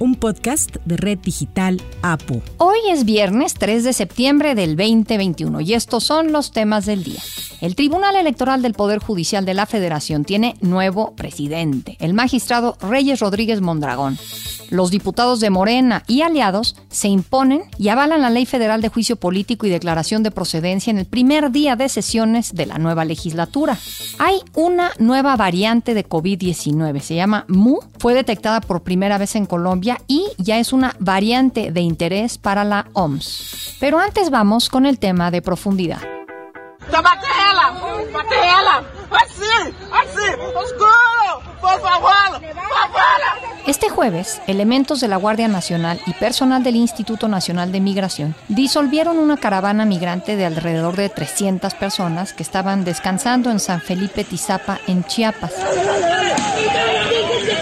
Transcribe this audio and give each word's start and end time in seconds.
un 0.00 0.14
podcast 0.14 0.76
de 0.86 0.96
Red 0.96 1.18
Digital 1.18 1.80
APU. 2.02 2.42
Hoy 2.56 2.78
es 2.90 3.04
viernes 3.04 3.52
3 3.54 3.84
de 3.84 3.92
septiembre 3.92 4.54
del 4.54 4.74
2021 4.74 5.60
y 5.60 5.74
estos 5.74 6.04
son 6.04 6.32
los 6.32 6.52
temas 6.52 6.86
del 6.86 7.04
día. 7.04 7.20
El 7.60 7.76
Tribunal 7.76 8.16
Electoral 8.16 8.62
del 8.62 8.72
Poder 8.72 8.98
Judicial 8.98 9.44
de 9.44 9.52
la 9.52 9.66
Federación 9.66 10.24
tiene 10.24 10.56
nuevo 10.62 11.14
presidente, 11.14 11.98
el 12.00 12.14
magistrado 12.14 12.78
Reyes 12.80 13.20
Rodríguez 13.20 13.60
Mondragón. 13.60 14.18
Los 14.70 14.92
diputados 14.92 15.40
de 15.40 15.50
Morena 15.50 16.04
y 16.06 16.22
aliados 16.22 16.76
se 16.90 17.08
imponen 17.08 17.62
y 17.76 17.88
avalan 17.88 18.22
la 18.22 18.30
Ley 18.30 18.46
Federal 18.46 18.80
de 18.80 18.88
Juicio 18.88 19.16
Político 19.16 19.66
y 19.66 19.70
Declaración 19.70 20.22
de 20.22 20.30
Procedencia 20.30 20.92
en 20.92 20.98
el 20.98 21.06
primer 21.06 21.50
día 21.50 21.74
de 21.74 21.88
sesiones 21.88 22.54
de 22.54 22.66
la 22.66 22.78
nueva 22.78 23.04
legislatura. 23.04 23.76
Hay 24.20 24.36
una 24.54 24.92
nueva 24.98 25.36
variante 25.36 25.92
de 25.92 26.08
COVID-19, 26.08 27.00
se 27.00 27.16
llama 27.16 27.46
MU, 27.48 27.80
fue 27.98 28.14
detectada 28.14 28.60
por 28.60 28.82
primera 28.82 29.18
vez 29.18 29.34
en 29.34 29.46
Colombia 29.46 29.89
y 30.06 30.28
ya 30.38 30.58
es 30.58 30.72
una 30.72 30.94
variante 30.98 31.70
de 31.72 31.80
interés 31.80 32.38
para 32.38 32.64
la 32.64 32.86
OMS. 32.92 33.76
Pero 33.80 33.98
antes 33.98 34.30
vamos 34.30 34.68
con 34.68 34.86
el 34.86 34.98
tema 34.98 35.30
de 35.30 35.42
profundidad. 35.42 36.00
Este 43.66 43.88
jueves, 43.88 44.40
elementos 44.46 45.00
de 45.00 45.08
la 45.08 45.16
Guardia 45.16 45.46
Nacional 45.46 46.00
y 46.06 46.12
personal 46.14 46.62
del 46.62 46.76
Instituto 46.76 47.28
Nacional 47.28 47.70
de 47.70 47.80
Migración 47.80 48.34
disolvieron 48.48 49.18
una 49.18 49.36
caravana 49.36 49.84
migrante 49.84 50.36
de 50.36 50.46
alrededor 50.46 50.96
de 50.96 51.08
300 51.08 51.74
personas 51.74 52.32
que 52.32 52.42
estaban 52.42 52.84
descansando 52.84 53.50
en 53.50 53.60
San 53.60 53.80
Felipe 53.80 54.24
Tizapa, 54.24 54.80
en 54.86 55.04
Chiapas. 55.04 55.52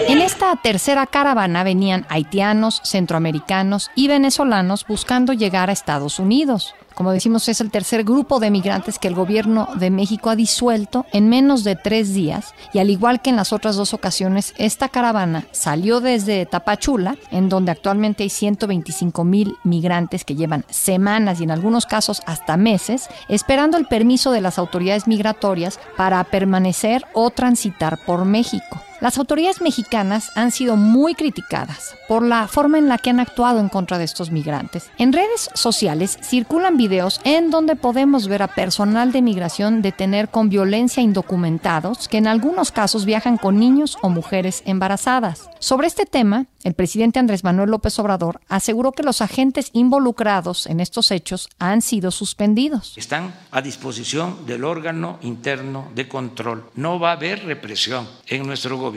En 0.08 0.22
esta 0.22 0.56
tercera 0.56 1.06
caravana 1.06 1.62
venían 1.64 2.06
haitianos, 2.08 2.80
centroamericanos 2.84 3.91
y 3.94 4.08
venezolanos 4.08 4.86
buscando 4.86 5.32
llegar 5.32 5.69
a 5.69 5.72
Estados 5.72 6.19
Unidos. 6.19 6.75
Como 6.98 7.12
decimos, 7.12 7.48
es 7.48 7.60
el 7.60 7.70
tercer 7.70 8.03
grupo 8.03 8.41
de 8.41 8.50
migrantes 8.50 8.98
que 8.98 9.06
el 9.06 9.14
gobierno 9.14 9.69
de 9.77 9.88
México 9.88 10.30
ha 10.30 10.34
disuelto 10.34 11.06
en 11.12 11.28
menos 11.28 11.62
de 11.62 11.77
tres 11.77 12.12
días. 12.12 12.55
Y 12.72 12.80
al 12.80 12.91
igual 12.91 13.22
que 13.22 13.30
en 13.30 13.36
las 13.36 13.53
otras 13.58 13.76
dos 13.76 13.92
ocasiones, 13.92 14.54
esta 14.56 14.88
caravana 14.88 15.46
salió 15.52 16.00
desde 16.00 16.46
Tapachula, 16.46 17.16
en 17.30 17.48
donde 17.48 17.72
actualmente 17.72 18.22
hay 18.22 18.30
125 18.30 19.24
mil 19.24 19.56
migrantes 19.64 20.24
que 20.24 20.34
llevan 20.34 20.64
semanas 20.70 21.40
y 21.40 21.44
en 21.44 21.50
algunos 21.50 21.84
casos 21.84 22.22
hasta 22.26 22.56
meses, 22.56 23.08
esperando 23.28 23.76
el 23.76 23.86
permiso 23.86 24.32
de 24.32 24.40
las 24.40 24.58
autoridades 24.58 25.06
migratorias 25.06 25.78
para 25.96 26.24
permanecer 26.24 27.04
o 27.12 27.30
transitar 27.30 27.98
por 28.06 28.24
México. 28.24 28.88
Las 29.00 29.16
autoridades 29.16 29.60
mexicanas 29.60 30.32
han 30.34 30.50
sido 30.50 30.74
muy 30.74 31.14
criticadas 31.14 31.94
por 32.08 32.24
la 32.24 32.48
forma 32.48 32.78
en 32.78 32.88
la 32.88 32.98
que 32.98 33.10
han 33.10 33.20
actuado 33.20 33.60
en 33.60 33.68
contra 33.68 33.96
de 33.96 34.02
estos 34.02 34.32
migrantes. 34.32 34.91
En 34.98 35.12
redes 35.12 35.50
sociales 35.54 36.18
circulan 36.20 36.77
videos 36.77 37.20
en 37.22 37.52
donde 37.52 37.76
podemos 37.76 38.26
ver 38.26 38.42
a 38.42 38.48
personal 38.48 39.12
de 39.12 39.22
migración 39.22 39.82
detener 39.82 40.30
con 40.30 40.48
violencia 40.48 41.00
indocumentados 41.00 42.08
que 42.08 42.19
en 42.19 42.26
algunos 42.26 42.72
casos 42.72 43.04
viajan 43.04 43.36
con 43.36 43.60
niños 43.60 43.96
o 44.02 44.08
mujeres 44.08 44.64
embarazadas. 44.66 45.48
Sobre 45.60 45.86
este 45.86 46.04
tema, 46.04 46.46
el 46.64 46.74
presidente 46.74 47.20
Andrés 47.20 47.44
Manuel 47.44 47.70
López 47.70 47.96
Obrador 48.00 48.41
aseguró 48.48 48.91
que 48.91 49.04
los 49.04 49.22
agentes 49.22 49.70
involucrados 49.74 50.66
en 50.66 50.80
estos 50.80 51.12
hechos 51.12 51.50
han 51.60 51.82
sido 51.82 52.10
suspendidos. 52.10 52.98
Están 52.98 53.32
a 53.52 53.62
disposición 53.62 54.44
del 54.44 54.65
órgano 54.65 55.19
interno 55.22 55.86
de 55.94 56.09
control. 56.09 56.65
No 56.75 56.98
va 56.98 57.10
a 57.10 57.15
haber 57.15 57.44
represión 57.44 58.09
en 58.26 58.44
nuestro 58.44 58.76
gobierno 58.76 58.88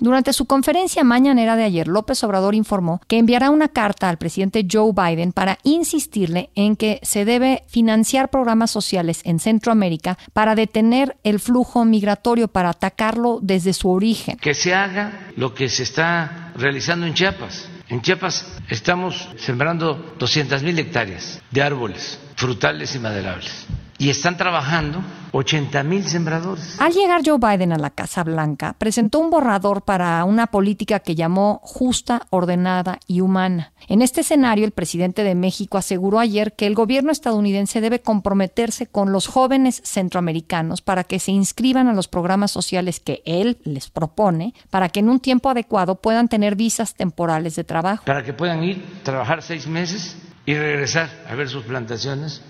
durante 0.00 0.32
su 0.32 0.46
conferencia 0.46 1.04
mañanera 1.04 1.56
de 1.56 1.64
ayer, 1.64 1.88
López 1.88 2.22
Obrador 2.24 2.54
informó 2.54 3.00
que 3.06 3.18
enviará 3.18 3.50
una 3.50 3.68
carta 3.68 4.08
al 4.08 4.18
presidente 4.18 4.66
Joe 4.70 4.92
Biden 4.92 5.32
para 5.32 5.58
insistirle 5.62 6.50
en 6.54 6.76
que 6.76 7.00
se 7.02 7.24
debe 7.24 7.64
financiar 7.68 8.30
programas 8.30 8.70
sociales 8.70 9.20
en 9.24 9.38
Centroamérica 9.38 10.18
para 10.32 10.54
detener 10.54 11.16
el 11.22 11.40
flujo 11.40 11.84
migratorio, 11.84 12.48
para 12.48 12.70
atacarlo 12.70 13.38
desde 13.42 13.72
su 13.72 13.90
origen. 13.90 14.36
Que 14.38 14.54
se 14.54 14.74
haga 14.74 15.30
lo 15.36 15.54
que 15.54 15.68
se 15.68 15.82
está 15.82 16.52
realizando 16.56 17.06
en 17.06 17.14
Chiapas. 17.14 17.68
En 17.88 18.02
Chiapas 18.02 18.46
estamos 18.68 19.28
sembrando 19.36 20.14
200 20.18 20.62
mil 20.62 20.78
hectáreas 20.78 21.40
de 21.50 21.62
árboles 21.62 22.18
frutales 22.36 22.94
y 22.94 22.98
maderables 22.98 23.66
y 23.98 24.10
están 24.10 24.36
trabajando 24.36 25.02
80 25.32 25.82
mil 25.82 26.04
sembradores. 26.04 26.80
Al 26.80 26.92
llegar 26.92 27.22
Joe 27.24 27.38
Biden 27.38 27.72
a 27.72 27.78
la 27.78 27.90
Casa 27.90 28.24
Blanca, 28.24 28.74
presentó 28.78 29.18
un 29.18 29.30
borrador 29.30 29.82
para 29.82 30.24
una 30.24 30.46
política 30.46 31.00
que 31.00 31.14
llamó 31.14 31.60
justa, 31.62 32.22
ordenada 32.30 32.98
y 33.06 33.20
humana. 33.20 33.72
En 33.88 34.02
este 34.02 34.22
escenario, 34.22 34.64
el 34.64 34.72
presidente 34.72 35.24
de 35.24 35.34
México 35.34 35.78
aseguró 35.78 36.18
ayer 36.18 36.54
que 36.54 36.66
el 36.66 36.74
gobierno 36.74 37.12
estadounidense 37.12 37.80
debe 37.80 38.00
comprometerse 38.00 38.86
con 38.86 39.12
los 39.12 39.26
jóvenes 39.26 39.80
centroamericanos 39.84 40.82
para 40.82 41.04
que 41.04 41.18
se 41.18 41.32
inscriban 41.32 41.88
a 41.88 41.92
los 41.92 42.08
programas 42.08 42.50
sociales 42.50 43.00
que 43.00 43.22
él 43.24 43.58
les 43.64 43.90
propone, 43.90 44.54
para 44.70 44.88
que 44.88 45.00
en 45.00 45.08
un 45.08 45.20
tiempo 45.20 45.50
adecuado 45.50 45.96
puedan 45.96 46.28
tener 46.28 46.56
visas 46.56 46.94
temporales 46.94 47.56
de 47.56 47.64
trabajo. 47.64 48.04
Para 48.04 48.24
que 48.24 48.32
puedan 48.32 48.64
ir, 48.64 49.00
trabajar 49.02 49.42
seis 49.42 49.66
meses 49.66 50.16
y 50.44 50.54
regresar 50.54 51.08
a 51.28 51.34
ver 51.34 51.48
sus 51.48 51.64
plantaciones, 51.64 52.42